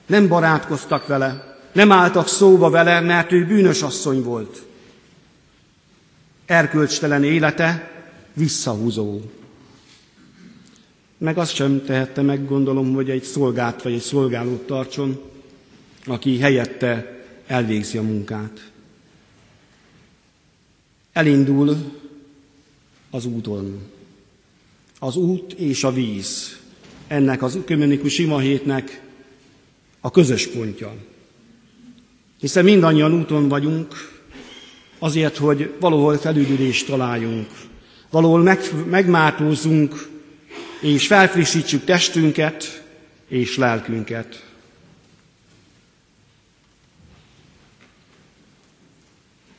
Nem 0.07 0.29
barátkoztak 0.29 1.07
vele, 1.07 1.59
nem 1.73 1.93
álltak 1.93 2.29
szóba 2.29 2.71
vele, 2.71 3.01
mert 3.01 3.33
ő 3.33 3.47
bűnös 3.47 3.83
asszony 3.83 4.23
volt. 4.23 4.63
Erkölcstelen 6.51 7.25
élete 7.25 7.91
visszahúzó. 8.33 9.21
Meg 11.19 11.39
azt 11.39 11.55
sem 11.55 11.85
tehette 11.85 12.23
meg, 12.23 12.47
gondolom, 12.47 12.95
hogy 12.95 13.11
egy 13.11 13.23
szolgát 13.23 13.83
vagy 13.83 13.93
egy 13.93 14.01
szolgálót 14.01 14.67
tartson, 14.67 15.21
aki 16.07 16.39
helyette 16.39 17.23
elvégzi 17.47 17.99
a 17.99 18.03
munkát. 18.03 18.71
Elindul 21.13 21.77
az 23.11 23.25
úton. 23.25 23.79
Az 24.99 25.17
út 25.17 25.53
és 25.53 25.85
a 25.85 25.93
víz. 25.93 26.59
Ennek 27.07 27.43
az 27.43 27.55
ökumenikus 27.55 28.19
imahétnek 28.19 29.03
a 30.01 30.11
közös 30.11 30.47
pontja. 30.47 30.95
Hiszen 32.41 32.65
mindannyian 32.65 33.13
úton 33.13 33.49
vagyunk, 33.49 33.95
azért, 35.01 35.37
hogy 35.37 35.73
valahol 35.81 36.17
felüdülést 36.17 36.87
találjunk, 36.87 37.49
valahol 38.11 38.43
meg, 38.43 38.59
megmártózzunk, 38.91 40.09
és 40.81 41.07
felfrissítsük 41.07 41.85
testünket 41.85 42.85
és 43.29 43.57
lelkünket. 43.57 44.45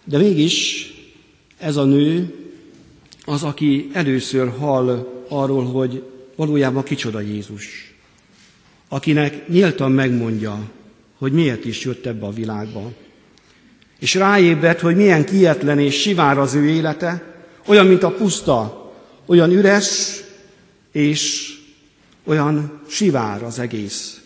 De 0.03 0.17
mégis 0.17 0.85
ez 1.57 1.75
a 1.75 1.83
nő 1.83 2.35
az, 3.25 3.43
aki 3.43 3.89
először 3.93 4.49
hall 4.57 5.07
arról, 5.29 5.65
hogy 5.65 6.03
valójában 6.35 6.83
kicsoda 6.83 7.19
Jézus, 7.19 7.93
akinek 8.87 9.47
nyíltan 9.47 9.91
megmondja, 9.91 10.71
hogy 11.17 11.31
miért 11.31 11.65
is 11.65 11.83
jött 11.83 12.05
ebbe 12.05 12.25
a 12.25 12.31
világba. 12.31 12.91
És 14.01 14.13
ráébredt, 14.13 14.79
hogy 14.79 14.95
milyen 14.95 15.25
kietlen 15.25 15.79
és 15.79 16.01
sivár 16.01 16.37
az 16.37 16.53
ő 16.53 16.69
élete, 16.69 17.23
olyan, 17.65 17.85
mint 17.85 18.03
a 18.03 18.11
puszta, 18.11 18.91
olyan 19.25 19.51
üres 19.51 20.21
és 20.91 21.53
olyan 22.23 22.81
sivár 22.87 23.43
az 23.43 23.59
egész. 23.59 24.21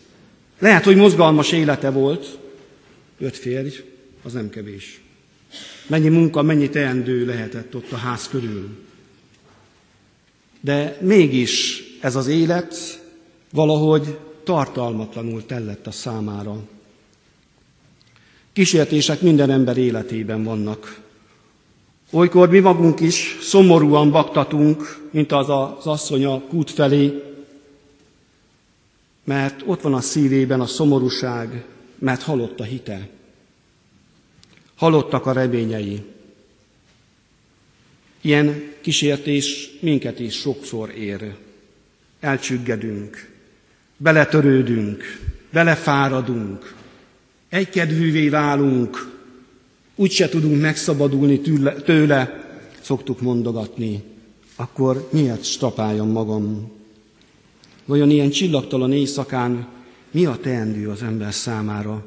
Lehet, 0.59 0.83
hogy 0.83 0.95
mozgalmas 0.95 1.51
élete 1.51 1.89
volt, 1.89 2.37
öt 3.19 3.37
férj, 3.37 3.69
az 4.23 4.33
nem 4.33 4.49
kevés. 4.49 5.01
Mennyi 5.87 6.09
munka, 6.09 6.41
mennyi 6.41 6.69
teendő 6.69 7.25
lehetett 7.25 7.75
ott 7.75 7.91
a 7.91 7.97
ház 7.97 8.27
körül. 8.27 8.69
De 10.61 10.97
mégis 11.01 11.83
ez 12.01 12.15
az 12.15 12.27
élet 12.27 13.03
valahogy 13.51 14.17
tartalmatlanul 14.43 15.45
tellett 15.45 15.87
a 15.87 15.91
számára. 15.91 16.63
Kísértések 18.55 19.21
minden 19.21 19.49
ember 19.49 19.77
életében 19.77 20.43
vannak. 20.43 20.99
Olykor 22.11 22.49
mi 22.49 22.59
magunk 22.59 22.99
is 22.99 23.37
szomorúan 23.41 24.11
baktatunk, 24.11 25.07
mint 25.11 25.31
az 25.31 25.49
az 25.49 25.85
asszony 25.87 26.25
a 26.25 26.41
kút 26.41 26.71
felé, 26.71 27.23
mert 29.23 29.61
ott 29.65 29.81
van 29.81 29.93
a 29.93 30.01
szívében 30.01 30.61
a 30.61 30.65
szomorúság, 30.65 31.65
mert 31.99 32.21
halott 32.21 32.59
a 32.59 32.63
hite. 32.63 33.09
Halottak 34.75 35.25
a 35.25 35.31
reményei. 35.31 36.03
Ilyen 38.21 38.73
kísértés 38.81 39.69
minket 39.81 40.19
is 40.19 40.35
sokszor 40.35 40.89
ér. 40.89 41.35
Elcsüggedünk, 42.19 43.29
beletörődünk, 43.97 45.03
belefáradunk, 45.51 46.83
egykedvűvé 47.55 48.29
válunk, 48.29 49.11
úgyse 49.95 50.29
tudunk 50.29 50.61
megszabadulni 50.61 51.39
tőle, 51.85 52.43
szoktuk 52.81 53.21
mondogatni, 53.21 54.03
akkor 54.55 55.07
miért 55.11 55.43
strapáljam 55.43 56.09
magam? 56.09 56.71
Vajon 57.85 58.09
ilyen 58.09 58.29
csillagtalan 58.29 58.91
éjszakán 58.93 59.67
mi 60.11 60.25
a 60.25 60.37
teendő 60.41 60.89
az 60.89 61.03
ember 61.03 61.33
számára? 61.33 62.03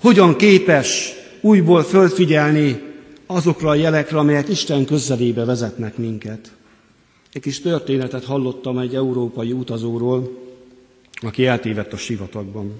Hogyan 0.00 0.36
képes 0.36 1.12
újból 1.40 1.82
fölfigyelni 1.82 2.82
azokra 3.26 3.68
a 3.68 3.74
jelekre, 3.74 4.18
amelyek 4.18 4.48
Isten 4.48 4.84
közelébe 4.84 5.44
vezetnek 5.44 5.96
minket? 5.96 6.52
Egy 7.32 7.42
kis 7.42 7.60
történetet 7.60 8.24
hallottam 8.24 8.78
egy 8.78 8.94
európai 8.94 9.52
utazóról, 9.52 10.38
aki 11.20 11.46
eltévedt 11.46 11.92
a 11.92 11.96
sivatagban. 11.96 12.72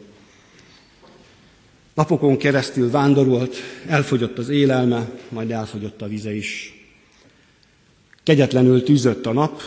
Napokon 1.98 2.37
keresztül 2.37 2.90
vándorolt, 2.90 3.56
elfogyott 3.87 4.38
az 4.38 4.48
élelme, 4.48 5.08
majd 5.28 5.50
elfogyott 5.50 6.02
a 6.02 6.06
vize 6.08 6.34
is. 6.34 6.72
Kegyetlenül 8.22 8.82
tűzött 8.82 9.26
a 9.26 9.32
nap, 9.32 9.62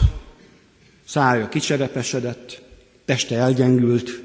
szája 1.08 1.50
kicserepesedett, 1.50 2.62
teste 3.06 3.36
elgyengült, 3.36 4.22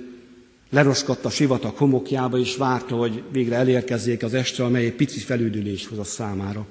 leroskadt 0.70 1.24
a 1.24 1.30
sivatag 1.30 1.76
homokjába, 1.76 2.38
és 2.38 2.56
várta, 2.56 2.96
hogy 2.96 3.22
végre 3.32 3.56
elérkezzék 3.56 4.22
az 4.22 4.34
este, 4.34 4.64
amely 4.64 4.84
egy 4.84 4.94
pici 4.94 5.20
felüdülés 5.20 5.86
hoz 5.86 5.98
a 5.98 6.04
számára. 6.04 6.66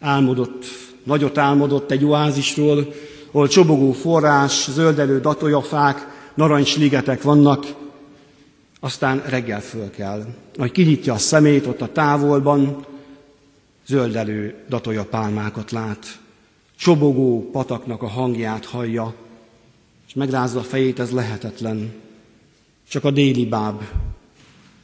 Álmodott, 0.00 0.64
nagyot 1.04 1.38
álmodott 1.38 1.90
egy 1.90 2.04
oázisról, 2.04 2.92
ahol 3.30 3.48
csobogó 3.48 3.92
forrás, 3.92 4.70
zöldelő 4.70 5.20
datolyafák, 5.20 6.06
narancsligetek 6.34 7.22
vannak, 7.22 7.80
aztán 8.84 9.22
reggel 9.26 9.60
föl 9.60 9.90
kell. 9.90 10.24
Ahogy 10.56 10.72
kinyitja 10.72 11.12
a 11.12 11.18
szemét, 11.18 11.66
ott 11.66 11.80
a 11.80 11.92
távolban 11.92 12.86
zöldelő 13.86 14.54
datolja 14.68 15.04
pálmákat 15.04 15.70
lát. 15.70 16.06
Csobogó 16.76 17.48
pataknak 17.52 18.02
a 18.02 18.06
hangját 18.06 18.64
hallja, 18.64 19.14
és 20.06 20.14
megrázza 20.14 20.58
a 20.58 20.62
fejét, 20.62 20.98
ez 20.98 21.10
lehetetlen. 21.10 21.92
Csak 22.88 23.04
a 23.04 23.10
déli 23.10 23.46
báb, 23.46 23.82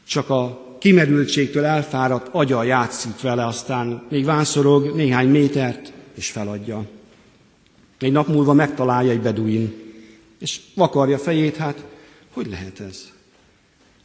csak 0.06 0.30
a 0.30 0.66
kimerültségtől 0.78 1.64
elfáradt 1.64 2.28
agya 2.32 2.62
játszik 2.62 3.20
vele, 3.20 3.46
aztán 3.46 4.02
még 4.10 4.24
vánszorog 4.24 4.94
néhány 4.94 5.28
métert, 5.28 5.92
és 6.14 6.30
feladja. 6.30 6.84
Egy 7.98 8.12
nap 8.12 8.28
múlva 8.28 8.52
megtalálja 8.52 9.10
egy 9.10 9.20
beduin, 9.20 9.74
és 10.38 10.60
vakarja 10.74 11.18
fejét, 11.18 11.56
hát 11.56 11.84
hogy 12.32 12.46
lehet 12.46 12.80
ez? 12.80 13.16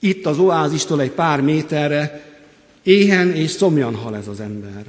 Itt 0.04 0.26
az 0.26 0.38
oázistól 0.39 1.02
egy 1.02 1.12
pár 1.12 1.42
méterre 1.42 2.32
éhen 2.84 3.32
és 3.32 3.52
szomjan 3.52 3.96
hal 3.96 4.16
ez 4.16 4.28
az 4.28 4.39
ember. 4.39 4.86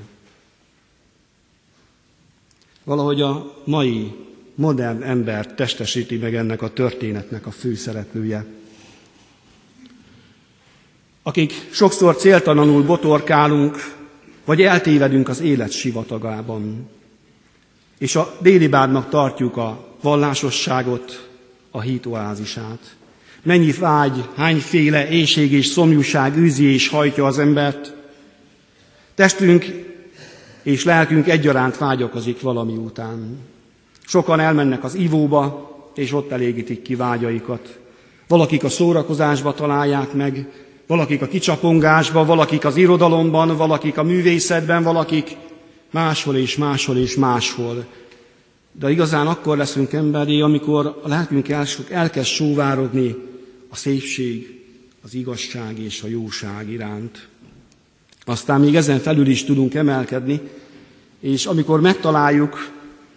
Valahogy 2.85 3.21
a 3.21 3.55
mai 3.65 4.13
modern 4.55 5.03
ember 5.03 5.55
testesíti 5.55 6.17
meg 6.17 6.35
ennek 6.35 6.63
a 6.63 6.73
történetnek 6.73 7.47
a 7.47 7.51
főszereplője. 7.51 8.45
Akik 11.23 11.53
sokszor 11.71 12.17
céltalanul 12.17 12.83
botorkálunk, 12.83 13.77
vagy 14.45 14.63
eltévedünk 14.63 15.29
az 15.29 15.41
élet 15.41 15.71
sivatagában, 15.71 16.89
és 17.99 18.17
a 18.17 18.37
délibádnak 18.41 19.09
tartjuk 19.09 19.57
a 19.57 19.97
vallásosságot, 20.01 21.29
a 21.71 21.81
hítoázisát. 21.81 22.97
Mennyi 23.45 23.73
vágy, 23.73 24.25
hányféle 24.37 25.09
éjség 25.09 25.53
és 25.53 25.67
szomjúság 25.67 26.37
űzi 26.37 26.65
és 26.73 26.89
hajtja 26.89 27.27
az 27.27 27.39
embert. 27.39 27.95
Testünk 29.15 29.65
és 30.63 30.85
lelkünk 30.85 31.29
egyaránt 31.29 31.79
vágyakozik 31.79 32.41
valami 32.41 32.73
után. 32.77 33.39
Sokan 34.07 34.41
elmennek 34.41 34.85
az 34.85 34.95
ivóba, 34.95 35.73
és 35.95 36.13
ott 36.13 36.31
elégítik 36.31 36.83
ki 36.83 36.95
vágyaikat. 36.95 37.79
Valakik 38.29 38.65
a 38.65 38.69
szórakozásba 38.69 39.55
találják 39.55 40.13
meg, 40.13 40.49
valakik 40.87 41.23
a 41.23 41.27
kicsapongásba, 41.27 42.25
valakik 42.25 42.65
az 42.65 42.77
irodalomban, 42.77 43.57
valakik 43.57 43.99
a 43.99 44.03
művészetben, 44.03 44.83
valakik 44.83 45.37
máshol 45.91 46.37
és 46.37 46.57
máshol 46.57 46.97
és 46.97 47.15
máshol. 47.17 47.85
De 48.73 48.91
igazán 48.91 49.27
akkor 49.27 49.57
leszünk 49.57 49.93
emberi, 49.93 50.41
amikor 50.41 51.01
a 51.03 51.09
lelkünk 51.09 51.49
elkezd 51.91 52.29
sóvárogni 52.29 53.33
a 53.75 53.77
szépség, 53.77 54.61
az 55.03 55.15
igazság 55.15 55.79
és 55.79 56.03
a 56.03 56.07
jóság 56.09 56.71
iránt. 56.71 57.29
Aztán 58.25 58.61
még 58.61 58.75
ezen 58.77 58.99
felül 58.99 59.27
is 59.27 59.45
tudunk 59.45 59.75
emelkedni, 59.75 60.41
és 61.21 61.47
amikor 61.47 61.81
megtaláljuk, 61.81 62.73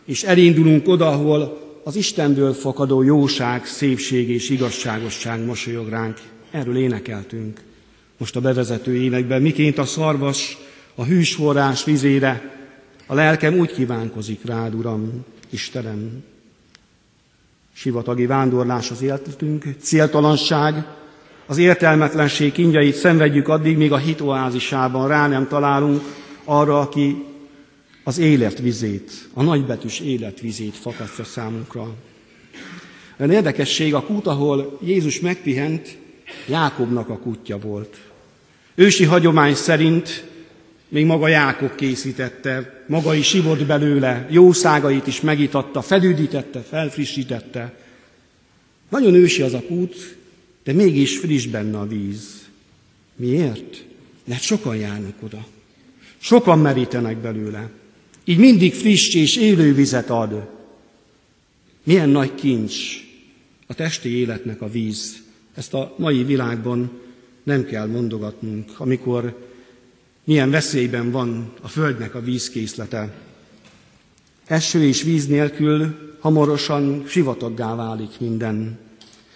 és 0.06 0.24
elindulunk 0.24 0.88
oda, 0.88 1.08
ahol 1.08 1.60
az 1.84 1.96
Istenből 1.96 2.54
fakadó 2.54 3.02
jóság, 3.04 3.66
szépség 3.66 4.30
és 4.30 4.50
igazságosság 4.50 5.46
mosolyog 5.46 5.90
ránk, 5.90 6.18
erről 6.52 6.78
énekeltünk 6.78 7.60
most 8.18 8.36
a 8.36 8.42
bevezető 8.42 8.96
énekben, 8.96 9.42
miként 9.42 9.78
a 9.78 9.86
szarvas 9.86 10.58
a 10.96 11.04
hűsforrás 11.04 11.84
vizére, 11.84 12.56
a 13.06 13.14
lelkem 13.14 13.58
úgy 13.58 13.72
kívánkozik 13.74 14.40
rád, 14.46 14.74
Uram, 14.76 15.26
Istenem. 15.50 16.24
Sivatagi 17.80 18.26
vándorlás 18.26 18.92
az 18.92 19.02
életünk, 19.02 19.66
céltalanság, 19.82 20.86
az 21.46 21.58
értelmetlenség 21.58 22.52
kínjait 22.52 22.96
szenvedjük 22.96 23.48
addig, 23.48 23.78
míg 23.78 23.92
a 23.92 23.98
hitoázisában 23.98 25.08
rá 25.08 25.28
nem 25.28 25.48
találunk 25.48 26.02
arra, 26.44 26.80
aki 26.80 27.26
az 28.04 28.18
életvizét, 28.18 29.12
a 29.34 29.44
nagybetűs 29.44 30.00
életvizét 30.00 30.76
fakasztja 30.76 31.24
számunkra. 31.24 31.94
Olyan 33.20 33.32
érdekesség, 33.32 33.94
a 33.94 34.02
kút, 34.02 34.28
ahol 34.28 34.78
Jézus 34.82 35.20
megpihent, 35.20 35.98
Jákobnak 36.48 37.10
a 37.10 37.18
kutya 37.18 37.60
volt. 37.60 37.98
Ősi 38.76 39.04
hagyomány 39.04 39.56
szerint 39.56 40.26
még 40.90 41.06
maga 41.06 41.28
Jákob 41.28 41.76
készítette, 41.76 42.84
maga 42.88 43.14
is 43.14 43.34
ivott 43.34 43.66
belőle, 43.66 44.28
jószágait 44.30 45.08
is 45.08 45.22
megitatta, 45.22 45.82
felüdítette, 45.82 46.60
felfrissítette. 46.60 47.74
Nagyon 48.90 49.14
ősi 49.14 49.42
az 49.42 49.54
a 49.54 49.62
kút, 49.68 50.18
de 50.64 50.74
mégis 50.74 51.18
friss 51.18 51.46
benne 51.46 51.78
a 51.78 51.88
víz. 51.88 52.48
Miért? 53.16 53.86
Mert 54.26 54.42
sokan 54.42 54.76
járnak 54.76 55.24
oda. 55.24 55.48
Sokan 56.18 56.60
merítenek 56.60 57.18
belőle. 57.18 57.70
Így 58.26 58.38
mindig 58.38 58.74
friss 58.74 59.14
és 59.14 59.36
élő 59.36 59.74
vizet 59.74 60.10
ad. 60.10 60.50
Milyen 61.84 62.10
nagy 62.10 62.36
kincs 62.36 62.76
a 63.68 63.74
testi 63.74 64.10
életnek 64.10 64.62
a 64.62 64.70
víz. 64.70 65.24
Ezt 65.56 65.74
a 65.74 65.96
mai 65.98 66.24
világban 66.24 66.92
nem 67.44 67.66
kell 67.66 67.88
mondogatnunk, 67.88 68.72
amikor 68.78 69.47
milyen 70.28 70.50
veszélyben 70.50 71.12
van 71.12 71.52
a 71.62 71.68
Földnek 71.68 72.16
a 72.16 72.22
vízkészlete. 72.22 73.14
Eső 74.48 74.84
és 74.84 75.02
víz 75.04 75.28
nélkül 75.28 75.96
hamarosan 76.20 77.04
sivataggá 77.08 77.76
válik 77.76 78.20
minden. 78.20 78.80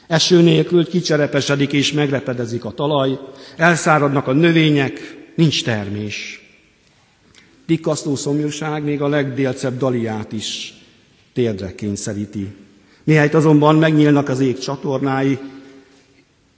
Eső 0.08 0.42
nélkül 0.42 0.88
kicserepesedik 0.88 1.72
és 1.74 1.92
megrepedezik 1.92 2.66
a 2.66 2.72
talaj, 2.72 3.20
elszáradnak 3.58 4.28
a 4.28 4.32
növények, 4.34 5.18
nincs 5.36 5.64
termés. 5.64 6.42
Tikkasztó 7.66 8.16
szomjúság 8.16 8.84
még 8.84 9.02
a 9.02 9.08
legdélcebb 9.08 9.78
daliát 9.78 10.32
is 10.32 10.74
térdre 11.34 11.76
kényszeríti. 11.76 12.48
Mihelyt 13.04 13.34
azonban 13.34 13.76
megnyílnak 13.76 14.30
az 14.30 14.40
ég 14.40 14.58
csatornái, 14.60 15.40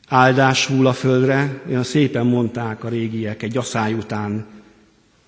áldás 0.07 0.65
hull 0.65 0.87
a 0.87 0.93
földre, 0.93 1.61
olyan 1.67 1.83
szépen 1.83 2.25
mondták 2.25 2.83
a 2.83 2.89
régiek 2.89 3.43
egy 3.43 3.57
asszály 3.57 3.93
után, 3.93 4.45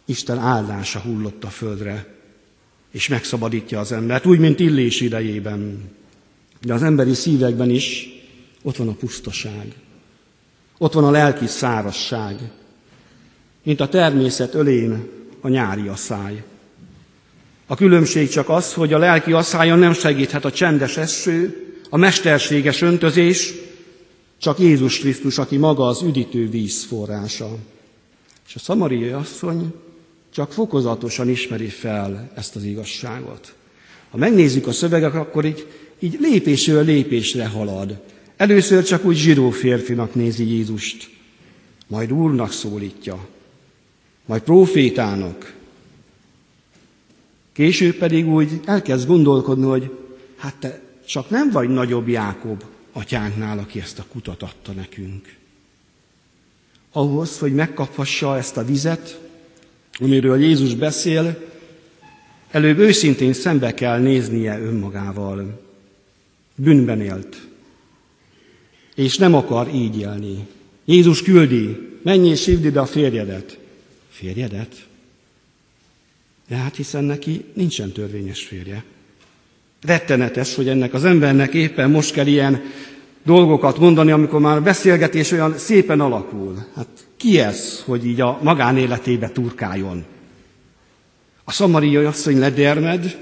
Isten 0.06 0.38
áldása 0.38 1.00
hullott 1.00 1.44
a 1.44 1.48
földre, 1.50 2.06
és 2.92 3.08
megszabadítja 3.08 3.80
az 3.80 3.92
embert, 3.92 4.26
úgy, 4.26 4.40
mint 4.40 4.60
illés 4.60 5.02
idejében. 5.02 5.92
De 6.62 6.74
az 6.74 6.84
emberi 6.84 7.14
szívekben 7.14 7.70
is 7.70 8.08
ott 8.64 8.76
van 8.76 8.88
a 8.88 8.94
pusztaság, 8.94 9.74
ott 10.78 10.94
van 10.94 11.04
a 11.04 11.12
lelki 11.12 11.48
szárasság, 11.48 12.36
mint 13.64 13.80
a 13.80 13.90
természet 13.90 14.54
ölén 14.54 15.10
a 15.42 15.48
nyári 15.48 15.88
asszály. 15.88 16.44
A 17.68 17.76
különbség 17.76 18.30
csak 18.30 18.50
az, 18.50 18.74
hogy 18.74 18.94
a 18.94 18.98
lelki 18.98 19.32
asszályon 19.32 19.80
nem 19.80 19.94
segíthet 19.94 20.46
a 20.46 20.52
csendes 20.52 20.98
eső, 20.98 21.64
a 21.90 21.98
mesterséges 21.98 22.82
öntözés, 22.82 23.54
csak 24.38 24.60
Jézus 24.60 25.00
Krisztus, 25.00 25.38
aki 25.38 25.58
maga 25.58 25.88
az 25.88 26.02
üdítő 26.02 26.50
víz 26.50 26.84
forrása. 26.84 27.58
És 28.48 28.56
a 28.56 28.60
szamariai 28.60 29.10
asszony 29.10 29.74
csak 30.34 30.52
fokozatosan 30.52 31.30
ismeri 31.30 31.68
fel 31.68 32.32
ezt 32.36 32.56
az 32.56 32.64
igazságot. 32.64 33.54
Ha 34.10 34.18
megnézzük 34.18 34.68
a 34.68 34.72
szöveget, 34.72 35.16
akkor 35.16 35.46
így, 35.46 35.68
így 36.00 36.18
lépésről 36.20 36.84
lépésre 36.84 37.48
halad. 37.48 38.02
Először 38.38 38.84
csak 38.84 39.06
úgy 39.06 39.18
zsidó 39.18 39.50
férfinak 39.50 40.16
nézi 40.16 40.54
Jézust, 40.54 41.10
majd 41.88 42.12
úrnak 42.12 42.52
szólítja, 42.52 43.28
majd 44.26 44.42
profétának. 44.42 45.54
Később 47.54 47.96
pedig 47.96 48.28
úgy 48.28 48.60
elkezd 48.66 49.08
gondolkodni, 49.08 49.66
hogy 49.66 49.92
hát 50.38 50.56
te 50.56 50.82
csak 51.06 51.30
nem 51.30 51.52
vagy 51.52 51.70
nagyobb 51.70 52.08
Jákob, 52.08 52.64
atyánknál, 52.96 53.60
aki 53.60 53.80
ezt 53.80 54.00
a 54.00 54.06
kutat 54.10 54.44
adta 54.44 54.72
nekünk. 54.72 55.36
Ahhoz, 56.92 57.40
hogy 57.40 57.54
megkaphassa 57.54 58.38
ezt 58.38 58.58
a 58.58 58.66
vizet, 58.66 59.20
amiről 60.00 60.42
Jézus 60.42 60.76
beszél, 60.76 61.52
előbb 62.52 62.78
őszintén 62.78 63.34
szembe 63.34 63.74
kell 63.74 64.00
néznie 64.00 64.60
önmagával. 64.60 65.64
Bűnben 66.56 67.02
élt, 67.02 67.48
és 68.96 69.18
nem 69.18 69.34
akar 69.34 69.74
így 69.74 70.00
élni. 70.00 70.48
Jézus 70.86 71.22
küldi, 71.22 71.78
menj 72.02 72.30
és 72.30 72.46
hívd 72.46 72.66
ide 72.66 72.80
a 72.80 72.86
férjedet. 72.86 73.60
Férjedet? 74.10 74.88
De 76.48 76.56
hát 76.56 76.76
hiszen 76.76 77.04
neki 77.04 77.46
nincsen 77.54 77.92
törvényes 77.92 78.44
férje. 78.44 78.84
Rettenetes, 79.86 80.56
hogy 80.56 80.68
ennek 80.68 80.94
az 80.94 81.06
embernek 81.06 81.54
éppen 81.54 81.90
most 81.90 82.14
kell 82.14 82.28
ilyen 82.28 82.62
dolgokat 83.26 83.80
mondani, 83.80 84.12
amikor 84.12 84.40
már 84.40 84.58
a 84.58 84.62
beszélgetés 84.62 85.32
olyan 85.32 85.58
szépen 85.58 86.00
alakul. 86.00 86.66
Hát 86.76 86.88
ki 87.18 87.40
ez, 87.40 87.84
hogy 87.86 88.06
így 88.06 88.22
a 88.22 88.40
magánéletébe 88.42 89.30
turkáljon? 89.30 90.06
A 91.44 91.52
szamariai 91.52 92.06
asszony 92.06 92.40
ledermed, 92.40 93.18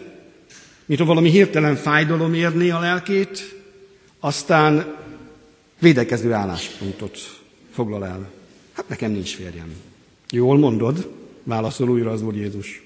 mint 0.85 0.99
valami 0.99 1.29
hirtelen 1.29 1.75
fájdalom 1.75 2.33
érné 2.33 2.69
a 2.69 2.79
lelkét, 2.79 3.55
aztán 4.19 4.95
védekező 5.79 6.33
álláspontot 6.33 7.17
foglal 7.71 8.05
el. 8.05 8.29
Hát 8.73 8.89
nekem 8.89 9.11
nincs 9.11 9.35
férjem. 9.35 9.73
Jól 10.29 10.57
mondod, 10.57 11.09
válaszol 11.43 11.89
újra 11.89 12.11
az 12.11 12.21
Úr 12.21 12.35
Jézus. 12.35 12.83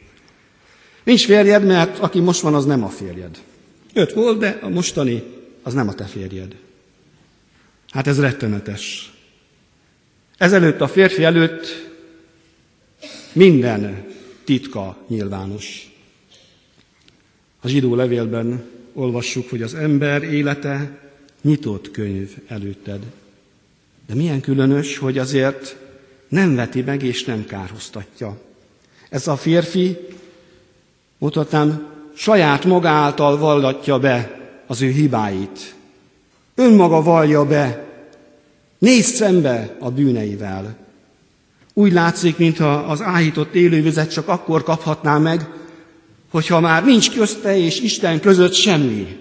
Nincs 1.03 1.25
férjed, 1.25 1.65
mert 1.65 1.99
aki 1.99 2.19
most 2.19 2.41
van, 2.41 2.53
az 2.53 2.65
nem 2.65 2.83
a 2.83 2.89
férjed. 2.89 3.37
Öt 3.93 4.13
volt, 4.13 4.39
de 4.39 4.59
a 4.61 4.69
mostani 4.69 5.23
az 5.63 5.73
nem 5.73 5.87
a 5.87 5.93
te 5.93 6.03
férjed. 6.03 6.55
Hát 7.89 8.07
ez 8.07 8.19
rettenetes. 8.19 9.13
Ezelőtt 10.37 10.81
a 10.81 10.87
férfi 10.87 11.23
előtt 11.23 11.67
minden 13.33 14.05
titka 14.43 14.97
nyilvános. 15.07 15.91
A 17.59 17.67
zsidó 17.67 17.95
levélben 17.95 18.63
olvassuk, 18.93 19.49
hogy 19.49 19.61
az 19.61 19.73
ember 19.73 20.23
élete 20.23 20.99
nyitott 21.41 21.91
könyv 21.91 22.37
előtted. 22.47 23.01
De 24.07 24.15
milyen 24.15 24.41
különös, 24.41 24.97
hogy 24.97 25.17
azért 25.17 25.75
nem 26.27 26.55
veti 26.55 26.81
meg 26.81 27.03
és 27.03 27.23
nem 27.23 27.45
kárhoztatja. 27.45 28.41
Ez 29.09 29.27
a 29.27 29.35
férfi, 29.35 29.97
mutatnám, 31.17 31.96
saját 32.17 32.65
maga 32.65 32.89
által 32.89 33.37
vallatja 33.37 33.99
be 33.99 34.39
az 34.67 34.81
ő 34.81 34.89
hibáit. 34.89 35.75
Önmaga 36.55 37.01
vallja 37.01 37.45
be, 37.45 37.85
néz 38.77 39.05
szembe 39.05 39.75
a 39.79 39.91
bűneivel. 39.91 40.75
Úgy 41.73 41.91
látszik, 41.91 42.37
mintha 42.37 42.73
az 42.73 43.01
áhított 43.01 43.53
élővizet 43.55 44.11
csak 44.11 44.27
akkor 44.27 44.63
kaphatná 44.63 45.17
meg, 45.17 45.49
hogyha 46.31 46.59
már 46.59 46.85
nincs 46.85 47.11
közte 47.11 47.57
és 47.57 47.79
Isten 47.79 48.19
között 48.19 48.53
semmi. 48.53 49.17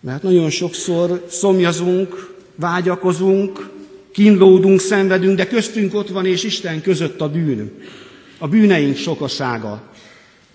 Mert 0.00 0.22
nagyon 0.22 0.50
sokszor 0.50 1.24
szomjazunk, 1.28 2.34
vágyakozunk, 2.54 3.70
kínlódunk, 4.12 4.80
szenvedünk, 4.80 5.36
de 5.36 5.46
köztünk 5.46 5.94
ott 5.94 6.08
van 6.08 6.26
és 6.26 6.44
Isten 6.44 6.82
között 6.82 7.20
a 7.20 7.30
bűn. 7.30 7.72
A 8.38 8.48
bűneink 8.48 8.96
sokasága. 8.96 9.89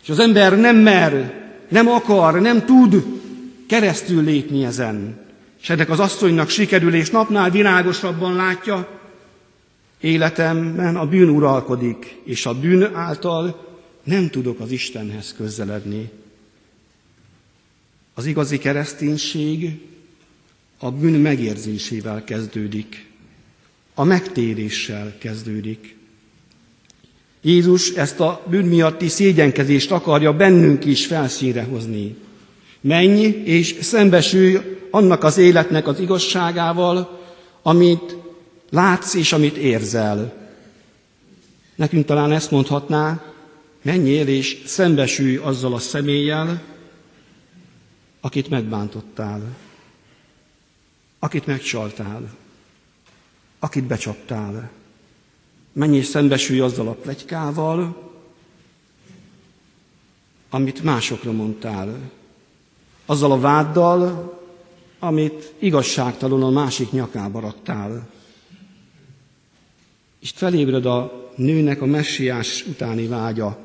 És 0.05 0.11
az 0.11 0.19
ember 0.19 0.57
nem 0.59 0.75
mer, 0.75 1.43
nem 1.69 1.87
akar, 1.87 2.41
nem 2.41 2.65
tud 2.65 3.03
keresztül 3.67 4.23
lépni 4.23 4.65
ezen. 4.65 5.17
És 5.61 5.69
ennek 5.69 5.89
az 5.89 5.99
asszonynak 5.99 6.49
sikerül, 6.49 6.93
és 6.93 7.09
napnál 7.09 7.49
világosabban 7.49 8.35
látja, 8.35 8.99
életemben 9.99 10.95
a 10.95 11.07
bűn 11.07 11.29
uralkodik, 11.29 12.21
és 12.23 12.45
a 12.45 12.59
bűn 12.59 12.95
által 12.95 13.67
nem 14.03 14.29
tudok 14.29 14.59
az 14.59 14.71
Istenhez 14.71 15.33
közeledni. 15.37 16.09
Az 18.13 18.25
igazi 18.25 18.57
kereszténység 18.57 19.81
a 20.77 20.91
bűn 20.91 21.19
megérzésével 21.19 22.23
kezdődik, 22.23 23.09
a 23.93 24.03
megtéréssel 24.03 25.17
kezdődik. 25.17 25.94
Jézus 27.45 27.89
ezt 27.89 28.19
a 28.19 28.41
bűn 28.49 28.65
miatti 28.65 29.07
szégyenkezést 29.07 29.91
akarja 29.91 30.33
bennünk 30.33 30.85
is 30.85 31.05
felszínre 31.05 31.63
hozni. 31.63 32.15
Menj 32.81 33.25
és 33.43 33.75
szembesülj 33.81 34.57
annak 34.91 35.23
az 35.23 35.37
életnek 35.37 35.87
az 35.87 35.99
igazságával, 35.99 37.21
amit 37.61 38.15
látsz 38.69 39.13
és 39.13 39.33
amit 39.33 39.55
érzel. 39.55 40.33
Nekünk 41.75 42.05
talán 42.05 42.31
ezt 42.31 42.51
mondhatná, 42.51 43.23
menjél 43.81 44.27
és 44.27 44.61
szembesülj 44.65 45.35
azzal 45.35 45.73
a 45.73 45.79
személlyel, 45.79 46.61
akit 48.21 48.49
megbántottál, 48.49 49.41
akit 51.19 51.45
megcsaltál, 51.45 52.29
akit 53.59 53.83
becsaptál. 53.83 54.69
Menj 55.75 55.97
és 55.97 56.05
szembesülj 56.05 56.59
azzal 56.59 56.87
a 56.87 56.91
plegykával, 56.93 58.03
amit 60.49 60.83
másokra 60.83 61.31
mondtál, 61.31 62.11
azzal 63.05 63.31
a 63.31 63.39
váddal, 63.39 64.33
amit 64.99 65.53
igazságtalanul 65.59 66.51
másik 66.51 66.91
nyakába 66.91 67.39
raktál. 67.39 68.09
És 70.19 70.31
felébred 70.35 70.85
a 70.85 71.29
nőnek 71.35 71.81
a 71.81 71.85
messiás 71.85 72.65
utáni 72.67 73.07
vágya. 73.07 73.57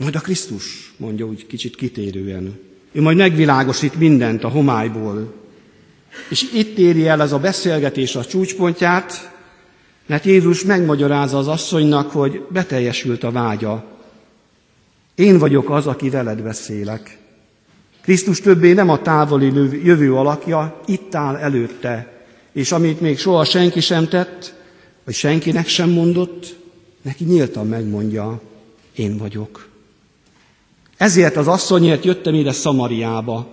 Majd 0.00 0.14
a 0.14 0.20
Krisztus, 0.20 0.94
mondja 0.96 1.26
úgy 1.26 1.46
kicsit 1.46 1.76
kitérően. 1.76 2.58
Ő 2.92 3.00
majd 3.00 3.16
megvilágosít 3.16 3.94
mindent 3.94 4.44
a 4.44 4.48
homályból. 4.48 5.34
És 6.28 6.42
itt 6.52 6.78
éri 6.78 7.06
el 7.06 7.22
ez 7.22 7.32
a 7.32 7.38
beszélgetés 7.38 8.16
a 8.16 8.24
csúcspontját, 8.24 9.29
mert 10.06 10.24
Jézus 10.24 10.64
megmagyarázza 10.64 11.38
az 11.38 11.48
asszonynak, 11.48 12.10
hogy 12.10 12.42
beteljesült 12.48 13.24
a 13.24 13.30
vágya. 13.30 13.84
Én 15.14 15.38
vagyok 15.38 15.70
az, 15.70 15.86
aki 15.86 16.10
veled 16.10 16.42
beszélek. 16.42 17.18
Krisztus 18.02 18.40
többé 18.40 18.72
nem 18.72 18.88
a 18.88 19.02
távoli 19.02 19.52
jövő 19.84 20.14
alakja, 20.14 20.80
itt 20.86 21.14
áll 21.14 21.36
előtte, 21.36 22.22
és 22.52 22.72
amit 22.72 23.00
még 23.00 23.18
soha 23.18 23.44
senki 23.44 23.80
sem 23.80 24.08
tett, 24.08 24.54
vagy 25.04 25.14
senkinek 25.14 25.66
sem 25.66 25.90
mondott, 25.90 26.56
neki 27.02 27.24
nyíltan 27.24 27.66
megmondja, 27.66 28.40
én 28.94 29.16
vagyok. 29.16 29.68
Ezért 30.96 31.36
az 31.36 31.48
asszonyért 31.48 32.04
jöttem 32.04 32.34
ide 32.34 32.52
Szamariába. 32.52 33.48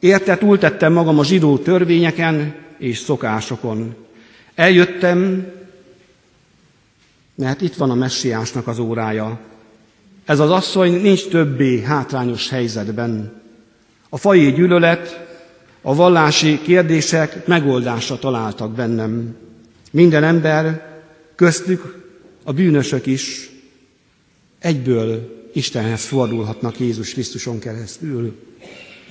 Érte 0.00 0.38
túltettem 0.38 0.92
magam 0.92 1.18
a 1.18 1.24
zsidó 1.24 1.58
törvényeken 1.58 2.54
és 2.78 2.98
szokásokon. 2.98 3.94
Eljöttem, 4.54 5.46
mert 7.38 7.60
itt 7.60 7.74
van 7.74 7.90
a 7.90 7.94
messiásnak 7.94 8.66
az 8.66 8.78
órája. 8.78 9.38
Ez 10.24 10.38
az 10.38 10.50
asszony 10.50 11.00
nincs 11.00 11.26
többé 11.28 11.82
hátrányos 11.82 12.48
helyzetben. 12.48 13.42
A 14.08 14.16
fai 14.16 14.52
gyűlölet, 14.52 15.26
a 15.82 15.94
vallási 15.94 16.60
kérdések 16.62 17.46
megoldásra 17.46 18.18
találtak 18.18 18.72
bennem. 18.72 19.36
Minden 19.90 20.24
ember, 20.24 20.86
köztük 21.34 22.06
a 22.44 22.52
bűnösök 22.52 23.06
is 23.06 23.50
egyből 24.58 25.36
Istenhez 25.52 26.04
fordulhatnak 26.04 26.78
Jézus 26.80 27.12
Krisztuson 27.12 27.58
keresztül. 27.58 28.36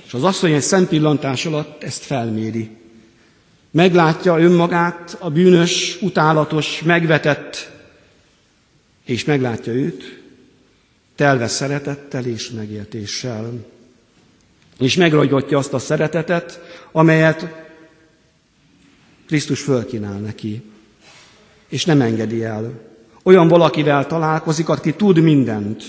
És 0.06 0.14
az 0.14 0.24
asszony 0.24 0.52
egy 0.52 0.60
szempillantás 0.62 1.46
alatt 1.46 1.82
ezt 1.82 2.02
felméri. 2.02 2.70
Meglátja 3.70 4.38
önmagát, 4.38 5.16
a 5.20 5.30
bűnös, 5.30 5.98
utálatos, 6.02 6.82
megvetett, 6.84 7.76
és 9.08 9.24
meglátja 9.24 9.72
őt, 9.72 10.22
telve 11.14 11.46
szeretettel 11.48 12.24
és 12.26 12.50
megértéssel. 12.50 13.52
És 14.78 14.96
megragyatja 14.96 15.58
azt 15.58 15.72
a 15.72 15.78
szeretetet, 15.78 16.60
amelyet 16.92 17.46
Krisztus 19.26 19.60
fölkínál 19.60 20.18
neki. 20.18 20.62
És 21.68 21.84
nem 21.84 22.00
engedi 22.00 22.44
el. 22.44 22.80
Olyan 23.22 23.48
valakivel 23.48 24.06
találkozik, 24.06 24.68
aki 24.68 24.94
tud 24.94 25.18
mindent. 25.18 25.82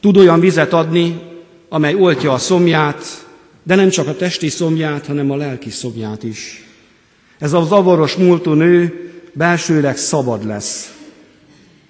Tud 0.00 0.16
olyan 0.16 0.40
vizet 0.40 0.72
adni, 0.72 1.20
amely 1.68 1.94
oltja 1.94 2.32
a 2.32 2.38
szomját, 2.38 3.26
de 3.62 3.74
nem 3.74 3.88
csak 3.88 4.06
a 4.08 4.16
testi 4.16 4.48
szomját, 4.48 5.06
hanem 5.06 5.30
a 5.30 5.36
lelki 5.36 5.70
szomját 5.70 6.22
is. 6.22 6.64
Ez 7.38 7.52
a 7.52 7.64
zavaros 7.64 8.14
múltú 8.14 8.52
nő 8.52 9.10
belsőleg 9.32 9.96
szabad 9.96 10.46
lesz. 10.46 11.00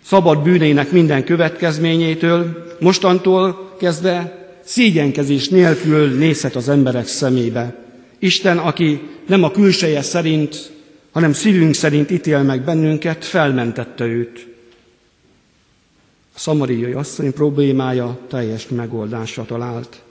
Szabad 0.05 0.43
bűnének 0.43 0.91
minden 0.91 1.25
következményétől, 1.25 2.67
mostantól 2.81 3.75
kezdve 3.79 4.47
szégyenkezés 4.65 5.49
nélkül 5.49 6.09
nézhet 6.19 6.57
az 6.57 6.69
emberek 6.69 7.07
szemébe. 7.07 7.77
Isten, 8.19 8.59
aki 8.59 9.01
nem 9.27 9.43
a 9.43 9.51
külseje 9.51 10.03
szerint, 10.03 10.73
hanem 11.13 11.33
szívünk 11.33 11.75
szerint 11.75 12.11
ítél 12.11 12.43
meg 12.43 12.65
bennünket, 12.65 13.25
felmentette 13.25 14.05
őt. 14.05 14.47
A 16.35 16.39
szamariai 16.39 16.93
asszony 16.93 17.33
problémája 17.33 18.19
teljes 18.29 18.69
megoldásra 18.69 19.45
talált. 19.45 20.03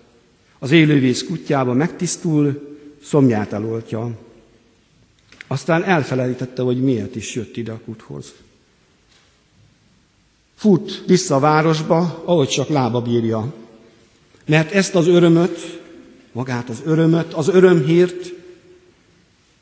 Az 0.59 0.71
élővíz 0.71 1.23
kutyába 1.25 1.73
megtisztul, 1.73 2.75
szomját 3.03 3.53
eloltja. 3.53 4.11
Aztán 5.47 5.83
elfelejtette, 5.83 6.61
hogy 6.61 6.81
miért 6.81 7.15
is 7.15 7.35
jött 7.35 7.57
ide 7.57 7.71
a 7.71 7.79
kuthoz. 7.85 8.33
Fut 10.61 11.03
vissza 11.07 11.35
a 11.35 11.39
városba, 11.39 12.21
ahogy 12.25 12.47
csak 12.47 12.69
lába 12.69 13.01
bírja. 13.01 13.53
Mert 14.45 14.71
ezt 14.71 14.95
az 14.95 15.07
örömöt, 15.07 15.79
magát 16.31 16.69
az 16.69 16.81
örömöt, 16.85 17.33
az 17.33 17.47
örömhírt 17.47 18.33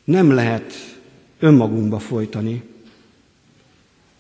nem 0.03 0.31
lehet 0.31 0.73
önmagunkba 1.39 1.99
folytani. 1.99 2.63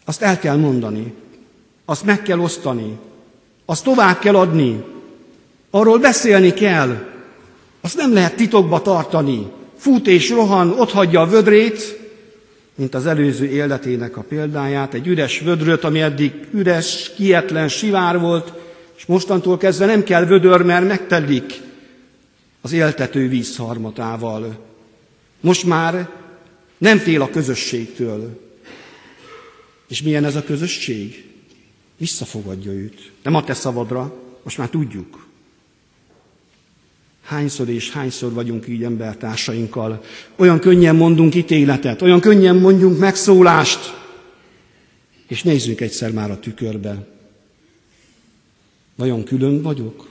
Azt 0.05 0.21
el 0.21 0.39
kell 0.39 0.55
mondani, 0.55 1.13
azt 1.85 2.03
meg 2.05 2.21
kell 2.21 2.39
osztani, 2.39 2.97
azt 3.65 3.83
tovább 3.83 4.19
kell 4.19 4.35
adni, 4.35 4.83
arról 5.69 5.99
beszélni 5.99 6.53
kell, 6.53 7.07
azt 7.81 7.97
nem 7.97 8.13
lehet 8.13 8.35
titokba 8.35 8.81
tartani. 8.81 9.51
Fut 9.77 10.07
és 10.07 10.29
rohan, 10.29 10.79
ott 10.79 10.91
hagyja 10.91 11.21
a 11.21 11.27
vödrét, 11.27 11.98
mint 12.79 12.95
az 12.95 13.05
előző 13.05 13.45
életének 13.45 14.17
a 14.17 14.21
példáját, 14.21 14.93
egy 14.93 15.07
üres 15.07 15.39
vödröt, 15.39 15.83
ami 15.83 16.01
eddig 16.01 16.33
üres, 16.51 17.11
kietlen, 17.15 17.67
sivár 17.67 18.19
volt, 18.19 18.53
és 18.97 19.05
mostantól 19.05 19.57
kezdve 19.57 19.85
nem 19.85 20.03
kell 20.03 20.25
vödör, 20.25 20.61
mert 20.61 20.87
megtelik 20.87 21.61
az 22.61 22.71
éltető 22.71 23.27
vízharmatával. 23.27 24.65
Most 25.39 25.65
már 25.65 26.09
nem 26.77 26.97
fél 26.97 27.21
a 27.21 27.29
közösségtől. 27.29 28.39
És 29.87 30.01
milyen 30.01 30.25
ez 30.25 30.35
a 30.35 30.43
közösség? 30.43 31.29
Visszafogadja 31.97 32.71
őt. 32.71 33.11
Nem 33.23 33.35
a 33.35 33.43
te 33.43 33.53
szabadra, 33.53 34.13
most 34.43 34.57
már 34.57 34.69
tudjuk. 34.69 35.27
Hányszor 37.29 37.69
és 37.69 37.91
hányszor 37.91 38.33
vagyunk 38.33 38.67
így 38.67 38.83
embertársainkkal. 38.83 40.03
Olyan 40.35 40.59
könnyen 40.59 40.95
mondunk 40.95 41.35
ítéletet, 41.35 42.01
olyan 42.01 42.19
könnyen 42.19 42.55
mondjunk 42.55 42.99
megszólást, 42.99 43.97
és 45.27 45.43
nézzünk 45.43 45.81
egyszer 45.81 46.11
már 46.11 46.31
a 46.31 46.39
tükörbe. 46.39 47.07
Vajon 48.95 49.23
külön 49.23 49.61
vagyok? 49.61 50.07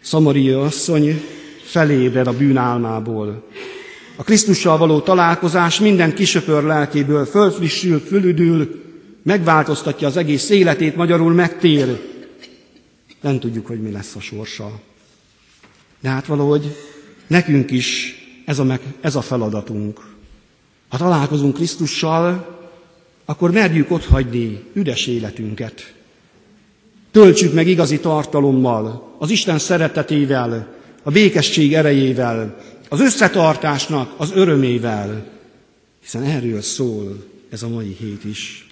Szamaria 0.00 0.62
asszony 0.62 1.20
felébred 1.62 2.26
a 2.26 2.36
bűnálmából. 2.36 3.48
A 4.16 4.22
Krisztussal 4.22 4.78
való 4.78 5.00
találkozás 5.00 5.80
minden 5.80 6.14
kisöpör 6.14 6.62
lelkéből 6.62 7.24
fölfrissül, 7.24 7.98
fölüdül, 7.98 8.82
megváltoztatja 9.22 10.06
az 10.06 10.16
egész 10.16 10.50
életét, 10.50 10.96
magyarul 10.96 11.32
megtér. 11.32 12.08
Nem 13.20 13.38
tudjuk, 13.40 13.66
hogy 13.66 13.82
mi 13.82 13.90
lesz 13.90 14.14
a 14.14 14.20
sorsa. 14.20 14.80
De 16.00 16.08
hát 16.08 16.26
valahogy 16.26 16.76
nekünk 17.26 17.70
is 17.70 18.14
ez 18.44 18.58
a, 18.58 18.64
meg, 18.64 18.80
ez 19.00 19.14
a 19.14 19.20
feladatunk. 19.20 20.00
Ha 20.88 20.96
találkozunk 20.96 21.54
Krisztussal, 21.54 22.58
akkor 23.24 23.50
merjük 23.50 23.90
otthagyni 23.90 24.64
üres 24.72 25.06
életünket. 25.06 25.94
Töltsük 27.10 27.52
meg 27.52 27.66
igazi 27.66 28.00
tartalommal, 28.00 29.14
az 29.18 29.30
Isten 29.30 29.58
szeretetével, 29.58 30.74
a 31.02 31.10
békesség 31.10 31.74
erejével, 31.74 32.56
az 32.88 33.00
összetartásnak 33.00 34.14
az 34.16 34.30
örömével, 34.34 35.30
hiszen 36.00 36.22
erről 36.22 36.60
szól 36.60 37.24
ez 37.50 37.62
a 37.62 37.68
mai 37.68 37.96
hét 37.98 38.24
is. 38.24 38.66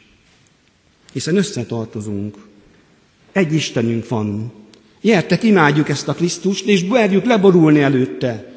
Hiszen 1.13 1.37
összetartozunk. 1.37 2.48
Egy 3.33 3.53
Istenünk 3.55 4.09
van. 4.09 4.53
Gyertek, 5.01 5.43
imádjuk 5.43 5.89
ezt 5.89 6.09
a 6.09 6.13
Krisztust, 6.15 6.67
és 6.67 6.85
merjük 6.85 7.25
leborulni 7.25 7.81
előtte. 7.83 8.53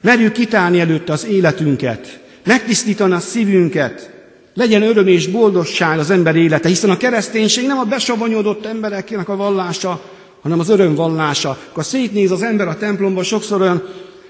Merjük 0.00 0.32
kitálni 0.32 0.80
előtte 0.80 1.12
az 1.12 1.26
életünket, 1.26 2.20
megtisztítani 2.44 3.12
a 3.12 3.18
szívünket, 3.18 4.10
legyen 4.54 4.82
öröm 4.82 5.06
és 5.06 5.26
boldogság 5.26 5.98
az 5.98 6.10
ember 6.10 6.36
élete, 6.36 6.68
hiszen 6.68 6.90
a 6.90 6.96
kereszténység 6.96 7.66
nem 7.66 7.78
a 7.78 7.84
besavanyodott 7.84 8.66
embereknek 8.66 9.28
a 9.28 9.36
vallása, 9.36 10.00
hanem 10.42 10.58
az 10.58 10.68
öröm 10.68 10.94
vallása. 10.94 11.58
Akkor 11.70 11.84
szétnéz 11.84 12.30
az 12.30 12.42
ember 12.42 12.68
a 12.68 12.76
templomba, 12.76 13.22
sokszor 13.22 13.60
olyan 13.60 13.82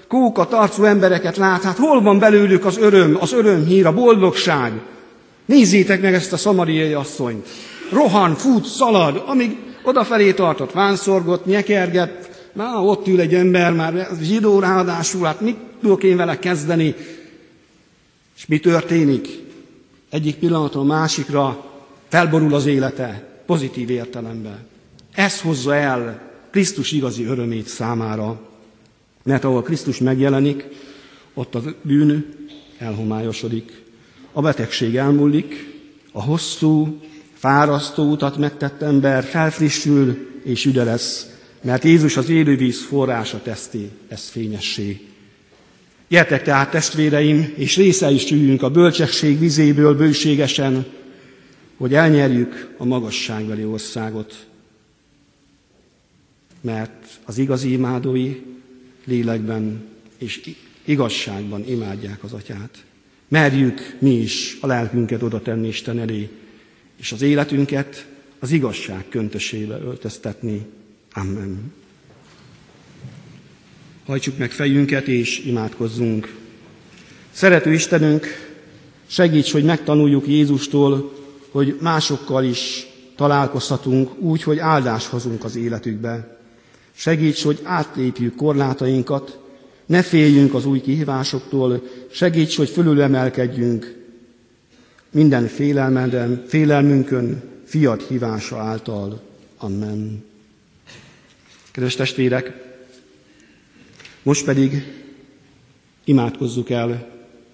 kóka 0.07 0.47
tarcú 0.47 0.83
embereket 0.83 1.37
lát, 1.37 1.63
hát 1.63 1.77
hol 1.77 2.01
van 2.01 2.19
belőlük 2.19 2.65
az 2.65 2.77
öröm, 2.77 3.17
az 3.19 3.33
örömhír, 3.33 3.85
a 3.85 3.93
boldogság? 3.93 4.71
Nézzétek 5.45 6.01
meg 6.01 6.13
ezt 6.13 6.33
a 6.33 6.37
szamariai 6.37 6.93
asszonyt. 6.93 7.47
Rohan, 7.91 8.35
fut, 8.35 8.65
szalad, 8.65 9.23
amíg 9.25 9.57
odafelé 9.83 10.33
tartott, 10.33 10.71
vánszorgott, 10.71 11.45
nyekerget, 11.45 12.29
már 12.53 12.75
ott 12.75 13.07
ül 13.07 13.19
egy 13.19 13.33
ember, 13.33 13.73
már 13.73 14.07
zsidó 14.21 14.59
ráadásul, 14.59 15.25
hát 15.25 15.41
mit 15.41 15.57
tudok 15.81 16.03
én 16.03 16.17
vele 16.17 16.39
kezdeni? 16.39 16.95
És 18.37 18.45
mi 18.45 18.59
történik? 18.59 19.27
Egyik 20.09 20.35
pillanatról 20.35 20.83
másikra 20.83 21.71
felborul 22.07 22.53
az 22.53 22.65
élete, 22.65 23.27
pozitív 23.45 23.89
értelemben. 23.89 24.67
Ez 25.13 25.41
hozza 25.41 25.75
el 25.75 26.21
Krisztus 26.51 26.91
igazi 26.91 27.23
örömét 27.23 27.67
számára. 27.67 28.39
Mert 29.23 29.43
ahol 29.43 29.61
Krisztus 29.61 29.97
megjelenik, 29.97 30.65
ott 31.33 31.55
a 31.55 31.61
bűn 31.81 32.35
elhomályosodik. 32.77 33.83
A 34.31 34.41
betegség 34.41 34.95
elmúlik, 34.95 35.73
a 36.11 36.23
hosszú, 36.23 36.99
fárasztó 37.45 38.11
utat 38.11 38.37
megtett 38.37 38.81
ember 38.81 39.23
felfrissül 39.23 40.27
és 40.43 40.65
üde 40.65 40.83
lesz, 40.83 41.29
mert 41.61 41.83
Jézus 41.83 42.17
az 42.17 42.29
élővíz 42.29 42.83
forrása 42.85 43.41
teszti 43.41 43.89
ezt 44.07 44.29
fényessé. 44.29 45.01
Gyertek 46.07 46.43
tehát 46.43 46.71
testvéreim, 46.71 47.53
és 47.55 47.75
része 47.75 48.11
is 48.11 48.31
üljünk 48.31 48.61
a 48.61 48.69
bölcsesség 48.69 49.39
vizéből 49.39 49.95
bőségesen, 49.95 50.85
hogy 51.77 51.93
elnyerjük 51.93 52.75
a 52.77 52.85
magasságbeli 52.85 53.63
országot. 53.63 54.45
Mert 56.61 57.05
az 57.25 57.37
igazi 57.37 57.71
imádói 57.71 58.41
lélekben 59.03 59.85
és 60.17 60.49
igazságban 60.85 61.63
imádják 61.67 62.23
az 62.23 62.33
atyát. 62.33 62.83
Merjük 63.27 63.95
mi 63.99 64.11
is 64.11 64.57
a 64.61 64.67
lelkünket 64.67 65.21
oda 65.23 65.41
tenni 65.41 65.67
Isten 65.67 65.99
elé, 65.99 66.29
és 66.97 67.11
az 67.11 67.21
életünket 67.21 68.07
az 68.39 68.51
igazság 68.51 69.05
köntösébe 69.09 69.79
öltöztetni. 69.79 70.65
Amen. 71.13 71.73
Hajtsuk 74.05 74.37
meg 74.37 74.51
fejünket 74.51 75.07
és 75.07 75.39
imádkozzunk. 75.45 76.35
Szerető 77.31 77.73
Istenünk, 77.73 78.25
segíts, 79.07 79.51
hogy 79.51 79.63
megtanuljuk 79.63 80.27
Jézustól, 80.27 81.13
hogy 81.51 81.77
másokkal 81.81 82.43
is 82.43 82.87
találkozhatunk 83.15 84.19
úgy, 84.19 84.43
hogy 84.43 84.59
áldást 84.59 85.07
hozunk 85.07 85.43
az 85.43 85.55
életükbe. 85.55 86.37
Segíts, 86.95 87.43
hogy 87.43 87.59
átlépjük 87.63 88.35
korlátainkat, 88.35 89.39
ne 89.85 90.01
féljünk 90.01 90.53
az 90.53 90.65
új 90.65 90.81
kihívásoktól, 90.81 91.83
segíts, 92.11 92.57
hogy 92.57 92.69
fölülemelkedjünk 92.69 93.94
minden 95.15 95.47
félelmeden, 95.47 96.43
félelmünkön, 96.47 97.41
fiat 97.65 98.03
hívása 98.07 98.57
által. 98.57 99.21
Amen. 99.57 100.23
Kedves 101.71 101.95
testvérek, 101.95 102.51
most 104.23 104.45
pedig 104.45 104.83
imádkozzuk 106.03 106.69
el 106.69 107.07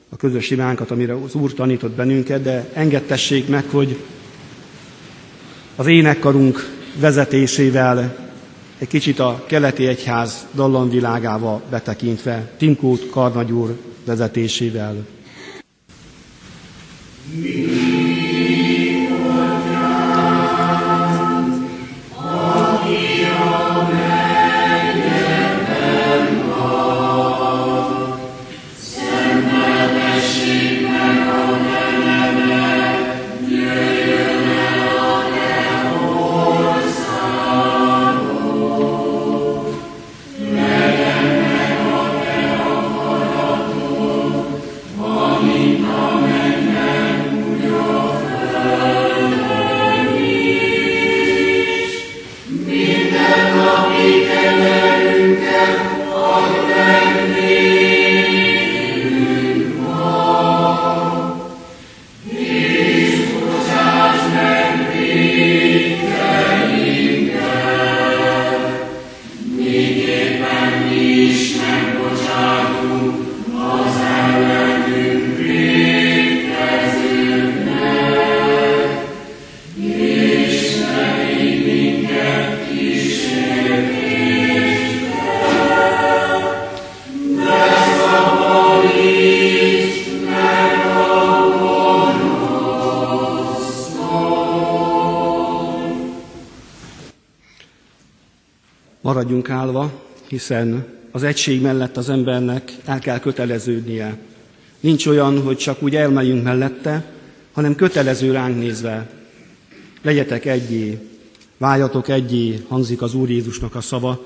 a 0.10 0.16
közös 0.16 0.50
imánkat, 0.50 0.92
amire 0.92 1.14
az 1.16 1.36
Úr 1.36 1.54
tanított 1.54 1.92
bennünket, 1.96 2.42
de 2.42 2.70
engedtessék 2.74 3.48
meg, 3.48 3.64
hogy 3.70 3.98
az 5.76 5.88
énekkarunk 5.88 6.60
vezetésével 7.00 8.30
egy 8.78 8.88
kicsit 8.88 9.20
a 9.20 9.44
keleti 9.48 9.88
egyház 9.88 10.48
dallamvilágába 10.54 11.62
betekintve, 11.70 12.52
Timkót 12.58 13.10
Karnagy 13.10 13.52
úr 13.52 13.78
vezetésével. 14.06 15.06
Mi? 17.34 17.91
Állva, 99.50 99.92
hiszen 100.28 100.86
az 101.12 101.24
egység 101.24 101.62
mellett 101.62 101.98
az 101.98 102.10
embernek 102.10 102.72
el 102.86 103.00
kell 103.00 103.20
köteleződnie. 103.20 104.18
Nincs 104.80 105.06
olyan, 105.08 105.42
hogy 105.42 105.58
csak 105.58 105.84
úgy 105.84 105.96
elmegyünk 105.96 106.44
mellette, 106.44 107.06
hanem 107.52 107.76
kötelező 107.76 108.32
ránk 108.32 108.58
nézve. 108.58 109.10
Legyetek 110.02 110.46
egyé, 110.46 110.98
váljatok 111.58 112.08
egyé, 112.08 112.66
hangzik 112.68 113.02
az 113.02 113.14
Úr 113.14 113.30
Jézusnak 113.30 113.76
a 113.76 113.82
szava. 113.82 114.22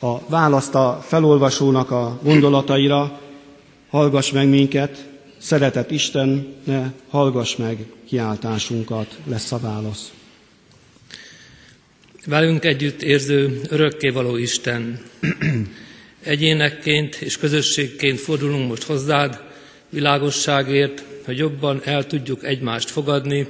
A 0.00 0.28
választ 0.28 0.74
a 0.74 0.98
felolvasónak 1.02 1.90
a 1.90 2.18
gondolataira, 2.22 3.20
hallgass 3.90 4.30
meg 4.32 4.48
minket, 4.48 5.08
szeretett 5.38 5.90
Isten, 5.90 6.46
ne 6.64 6.90
hallgass 7.08 7.56
meg 7.56 7.92
kiáltásunkat, 8.06 9.18
lesz 9.24 9.52
a 9.52 9.58
válasz. 9.58 10.12
Velünk 12.26 12.64
együtt 12.64 13.02
érző, 13.02 13.60
örökkévaló 13.68 14.36
Isten, 14.36 15.00
egyénekként 16.22 17.14
és 17.14 17.36
közösségként 17.36 18.18
fordulunk 18.20 18.68
most 18.68 18.82
hozzád, 18.82 19.40
világosságért, 19.90 21.02
hogy 21.24 21.38
jobban 21.38 21.80
el 21.84 22.06
tudjuk 22.06 22.44
egymást 22.44 22.90
fogadni, 22.90 23.46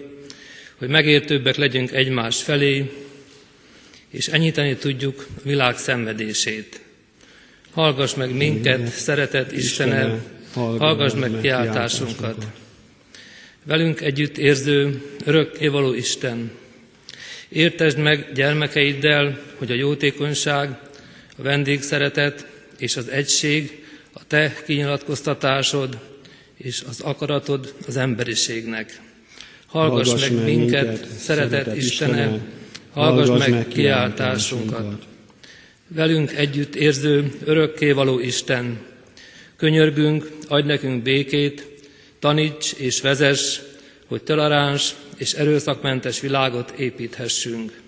hogy 0.79 0.89
megértőbbek 0.89 1.57
legyünk 1.57 1.93
egymás 1.93 2.43
felé, 2.43 2.91
és 4.11 4.27
enyhíteni 4.29 4.77
tudjuk 4.77 5.27
a 5.37 5.41
világ 5.45 5.77
szenvedését. 5.77 6.81
Hallgass 7.73 8.14
meg 8.14 8.35
minket, 8.35 8.87
szeretett 8.87 9.53
Istenem, 9.53 10.23
hallgass 10.55 11.14
meg 11.14 11.31
kiáltásunkat. 11.41 12.47
Velünk 13.64 14.01
együtt 14.01 14.39
érző, 14.39 15.03
örökkévaló 15.25 15.95
Isten, 15.95 16.51
értesd 17.49 17.99
meg 17.99 18.32
gyermekeiddel, 18.34 19.40
hogy 19.57 19.70
a 19.70 19.74
jótékonyság, 19.74 20.78
a 21.38 21.42
vendégszeretet 21.42 22.46
és 22.78 22.96
az 22.96 23.09
egység 23.09 23.84
a 24.12 24.20
te 24.26 24.55
kinyilatkoztatásod 24.66 25.99
és 26.57 26.82
az 26.88 27.01
akaratod 27.01 27.74
az 27.86 27.96
emberiségnek. 27.96 29.01
Hallgass, 29.66 30.07
hallgass 30.09 30.28
meg 30.30 30.44
minket, 30.44 30.86
minket 30.88 31.07
szeretett 31.18 31.76
Istenem, 31.76 32.40
hallgass 32.92 33.46
meg 33.46 33.68
kiáltásunkat. 33.68 35.03
Velünk 35.88 36.32
együtt 36.32 36.74
érző, 36.74 37.32
örökkévaló 37.44 38.18
Isten, 38.18 38.78
könyörgünk, 39.57 40.30
adj 40.49 40.66
nekünk 40.66 41.03
békét, 41.03 41.66
taníts 42.18 42.72
és 42.72 43.01
vezess, 43.01 43.59
hogy 44.07 44.22
toleráns 44.22 44.94
és 45.19 45.33
erőszakmentes 45.33 46.21
világot 46.21 46.71
építhessünk. 46.71 47.81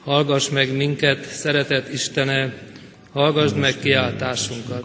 Hallgass 0.00 0.48
meg 0.48 0.76
minket, 0.76 1.24
szeretett 1.24 1.92
Istene, 1.92 2.54
hallgass 3.12 3.52
meg 3.52 3.78
kiáltásunkat. 3.78 4.84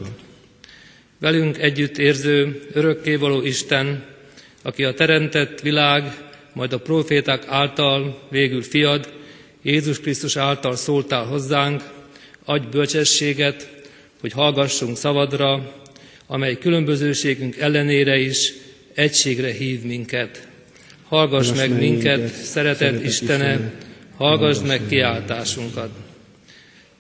Velünk 1.20 1.58
együtt 1.58 1.98
érző, 1.98 2.62
örökkévaló 2.74 3.42
Isten, 3.42 4.06
aki 4.62 4.84
a 4.84 4.94
teremtett 4.94 5.62
világ, 5.62 6.18
majd 6.54 6.74
a 6.74 6.80
proféták 6.80 7.44
által 7.48 8.28
végül 8.30 8.62
fiad, 8.62 9.14
Jézus 9.62 10.00
Krisztus 10.00 10.36
által 10.36 10.76
szóltál 10.76 11.26
hozzánk, 11.26 11.84
adj 12.46 12.66
bölcsességet, 12.72 13.70
hogy 14.20 14.32
hallgassunk 14.32 14.98
szavadra, 14.98 15.74
amely 16.28 16.58
különbözőségünk 16.58 17.58
ellenére 17.58 18.18
is 18.18 18.54
egységre 18.94 19.52
hív 19.52 19.82
minket. 19.84 20.48
Hallgass 21.10 21.54
meg 21.56 21.80
minket, 21.80 22.28
szeretett 22.28 23.04
Istene, 23.04 23.72
hallgass 24.18 24.60
meg 24.68 24.82
kiáltásunkat. 24.90 25.90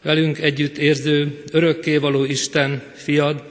Velünk 0.03 0.39
együtt 0.39 0.77
érző, 0.77 1.43
örökkévaló 1.51 2.23
Isten, 2.23 2.83
fiad, 2.93 3.43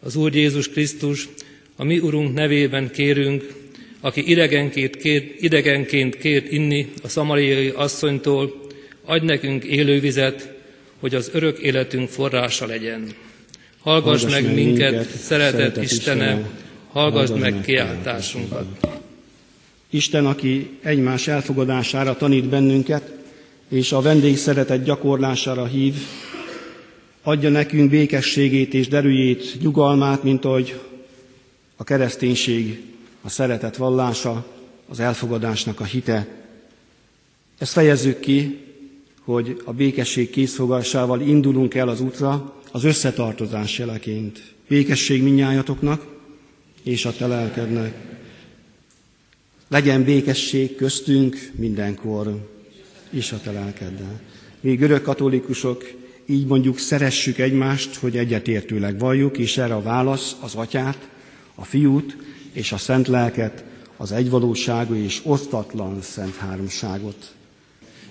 az 0.00 0.16
Úr 0.16 0.34
Jézus 0.34 0.68
Krisztus, 0.68 1.28
a 1.76 1.84
mi 1.84 1.98
Urunk 1.98 2.34
nevében 2.34 2.90
kérünk, 2.90 3.52
aki 4.00 4.30
idegenként 4.30 4.96
kért, 4.96 5.42
idegenként 5.42 6.16
kért 6.16 6.52
inni 6.52 6.88
a 7.02 7.08
szamariai 7.08 7.68
asszonytól, 7.68 8.66
adj 9.04 9.24
nekünk 9.24 9.64
élővizet, 9.64 10.52
hogy 11.00 11.14
az 11.14 11.30
örök 11.32 11.58
életünk 11.58 12.08
forrása 12.08 12.66
legyen. 12.66 13.06
Hallgass, 13.80 14.22
hallgass 14.22 14.32
meg, 14.32 14.54
minket, 14.54 14.90
minket 14.90 15.08
szeretett, 15.08 15.82
Istenem, 15.82 16.48
hallgass 16.92 17.30
meg 17.38 17.60
kiáltásunkat. 17.60 18.99
Isten, 19.90 20.26
aki 20.26 20.70
egymás 20.82 21.28
elfogadására 21.28 22.16
tanít 22.16 22.44
bennünket, 22.48 23.12
és 23.68 23.92
a 23.92 24.00
vendég 24.00 24.36
szeretet 24.36 24.84
gyakorlására 24.84 25.66
hív, 25.66 25.94
adja 27.22 27.48
nekünk 27.50 27.90
békességét 27.90 28.74
és 28.74 28.88
derűjét, 28.88 29.56
nyugalmát, 29.60 30.22
mint 30.22 30.44
ahogy 30.44 30.80
a 31.76 31.84
kereszténység, 31.84 32.82
a 33.22 33.28
szeretet 33.28 33.76
vallása, 33.76 34.46
az 34.88 35.00
elfogadásnak 35.00 35.80
a 35.80 35.84
hite. 35.84 36.26
Ezt 37.58 37.72
fejezzük 37.72 38.20
ki, 38.20 38.58
hogy 39.24 39.62
a 39.64 39.72
békesség 39.72 40.30
készfogásával 40.30 41.20
indulunk 41.20 41.74
el 41.74 41.88
az 41.88 42.00
útra, 42.00 42.54
az 42.72 42.84
összetartozás 42.84 43.78
jeleként. 43.78 44.42
Békesség 44.68 45.22
minnyájatoknak 45.22 46.06
és 46.82 47.04
a 47.04 47.12
te 47.12 47.26
lelkednek. 47.26 47.94
Legyen 49.70 50.04
békesség 50.04 50.74
köztünk 50.76 51.50
mindenkor, 51.54 52.48
és 53.10 53.32
a 53.32 53.40
te 53.40 53.50
lelkeddel. 53.50 54.20
Mi 54.60 54.74
görög 54.74 55.02
katolikusok 55.02 55.90
így 56.26 56.46
mondjuk 56.46 56.78
szeressük 56.78 57.38
egymást, 57.38 57.94
hogy 57.94 58.16
egyetértőleg 58.16 58.98
valljuk, 58.98 59.38
és 59.38 59.56
erre 59.56 59.74
a 59.74 59.82
válasz 59.82 60.36
az 60.40 60.54
atyát, 60.54 61.08
a 61.54 61.64
fiút 61.64 62.16
és 62.52 62.72
a 62.72 62.76
szent 62.76 63.08
lelket, 63.08 63.64
az 63.96 64.12
egyvalóságú 64.12 64.94
és 64.94 65.20
osztatlan 65.24 66.02
szent 66.02 66.36
háromságot. 66.36 67.34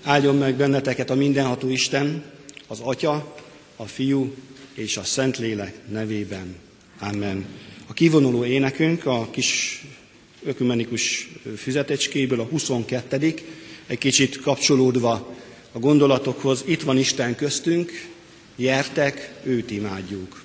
Áldjon 0.02 0.36
meg 0.36 0.54
benneteket 0.54 1.10
a 1.10 1.14
mindenható 1.14 1.68
Isten, 1.68 2.24
az 2.66 2.80
Atya, 2.80 3.36
a 3.76 3.84
Fiú 3.84 4.34
és 4.74 4.96
a 4.96 5.04
Szentlélek 5.04 5.74
nevében. 5.88 6.54
Amen. 7.00 7.44
A 7.86 7.92
kivonuló 7.92 8.44
énekünk 8.44 9.06
a 9.06 9.28
kis 9.30 9.82
ökumenikus 10.44 11.28
füzetecskéből 11.56 12.40
a 12.40 12.44
22 12.44 13.34
egy 13.86 13.98
kicsit 13.98 14.40
kapcsolódva 14.40 15.34
a 15.72 15.78
gondolatokhoz. 15.78 16.62
Itt 16.66 16.82
van 16.82 16.98
Isten 16.98 17.34
köztünk, 17.34 17.92
jertek, 18.56 19.32
őt 19.44 19.70
imádjuk. 19.70 20.42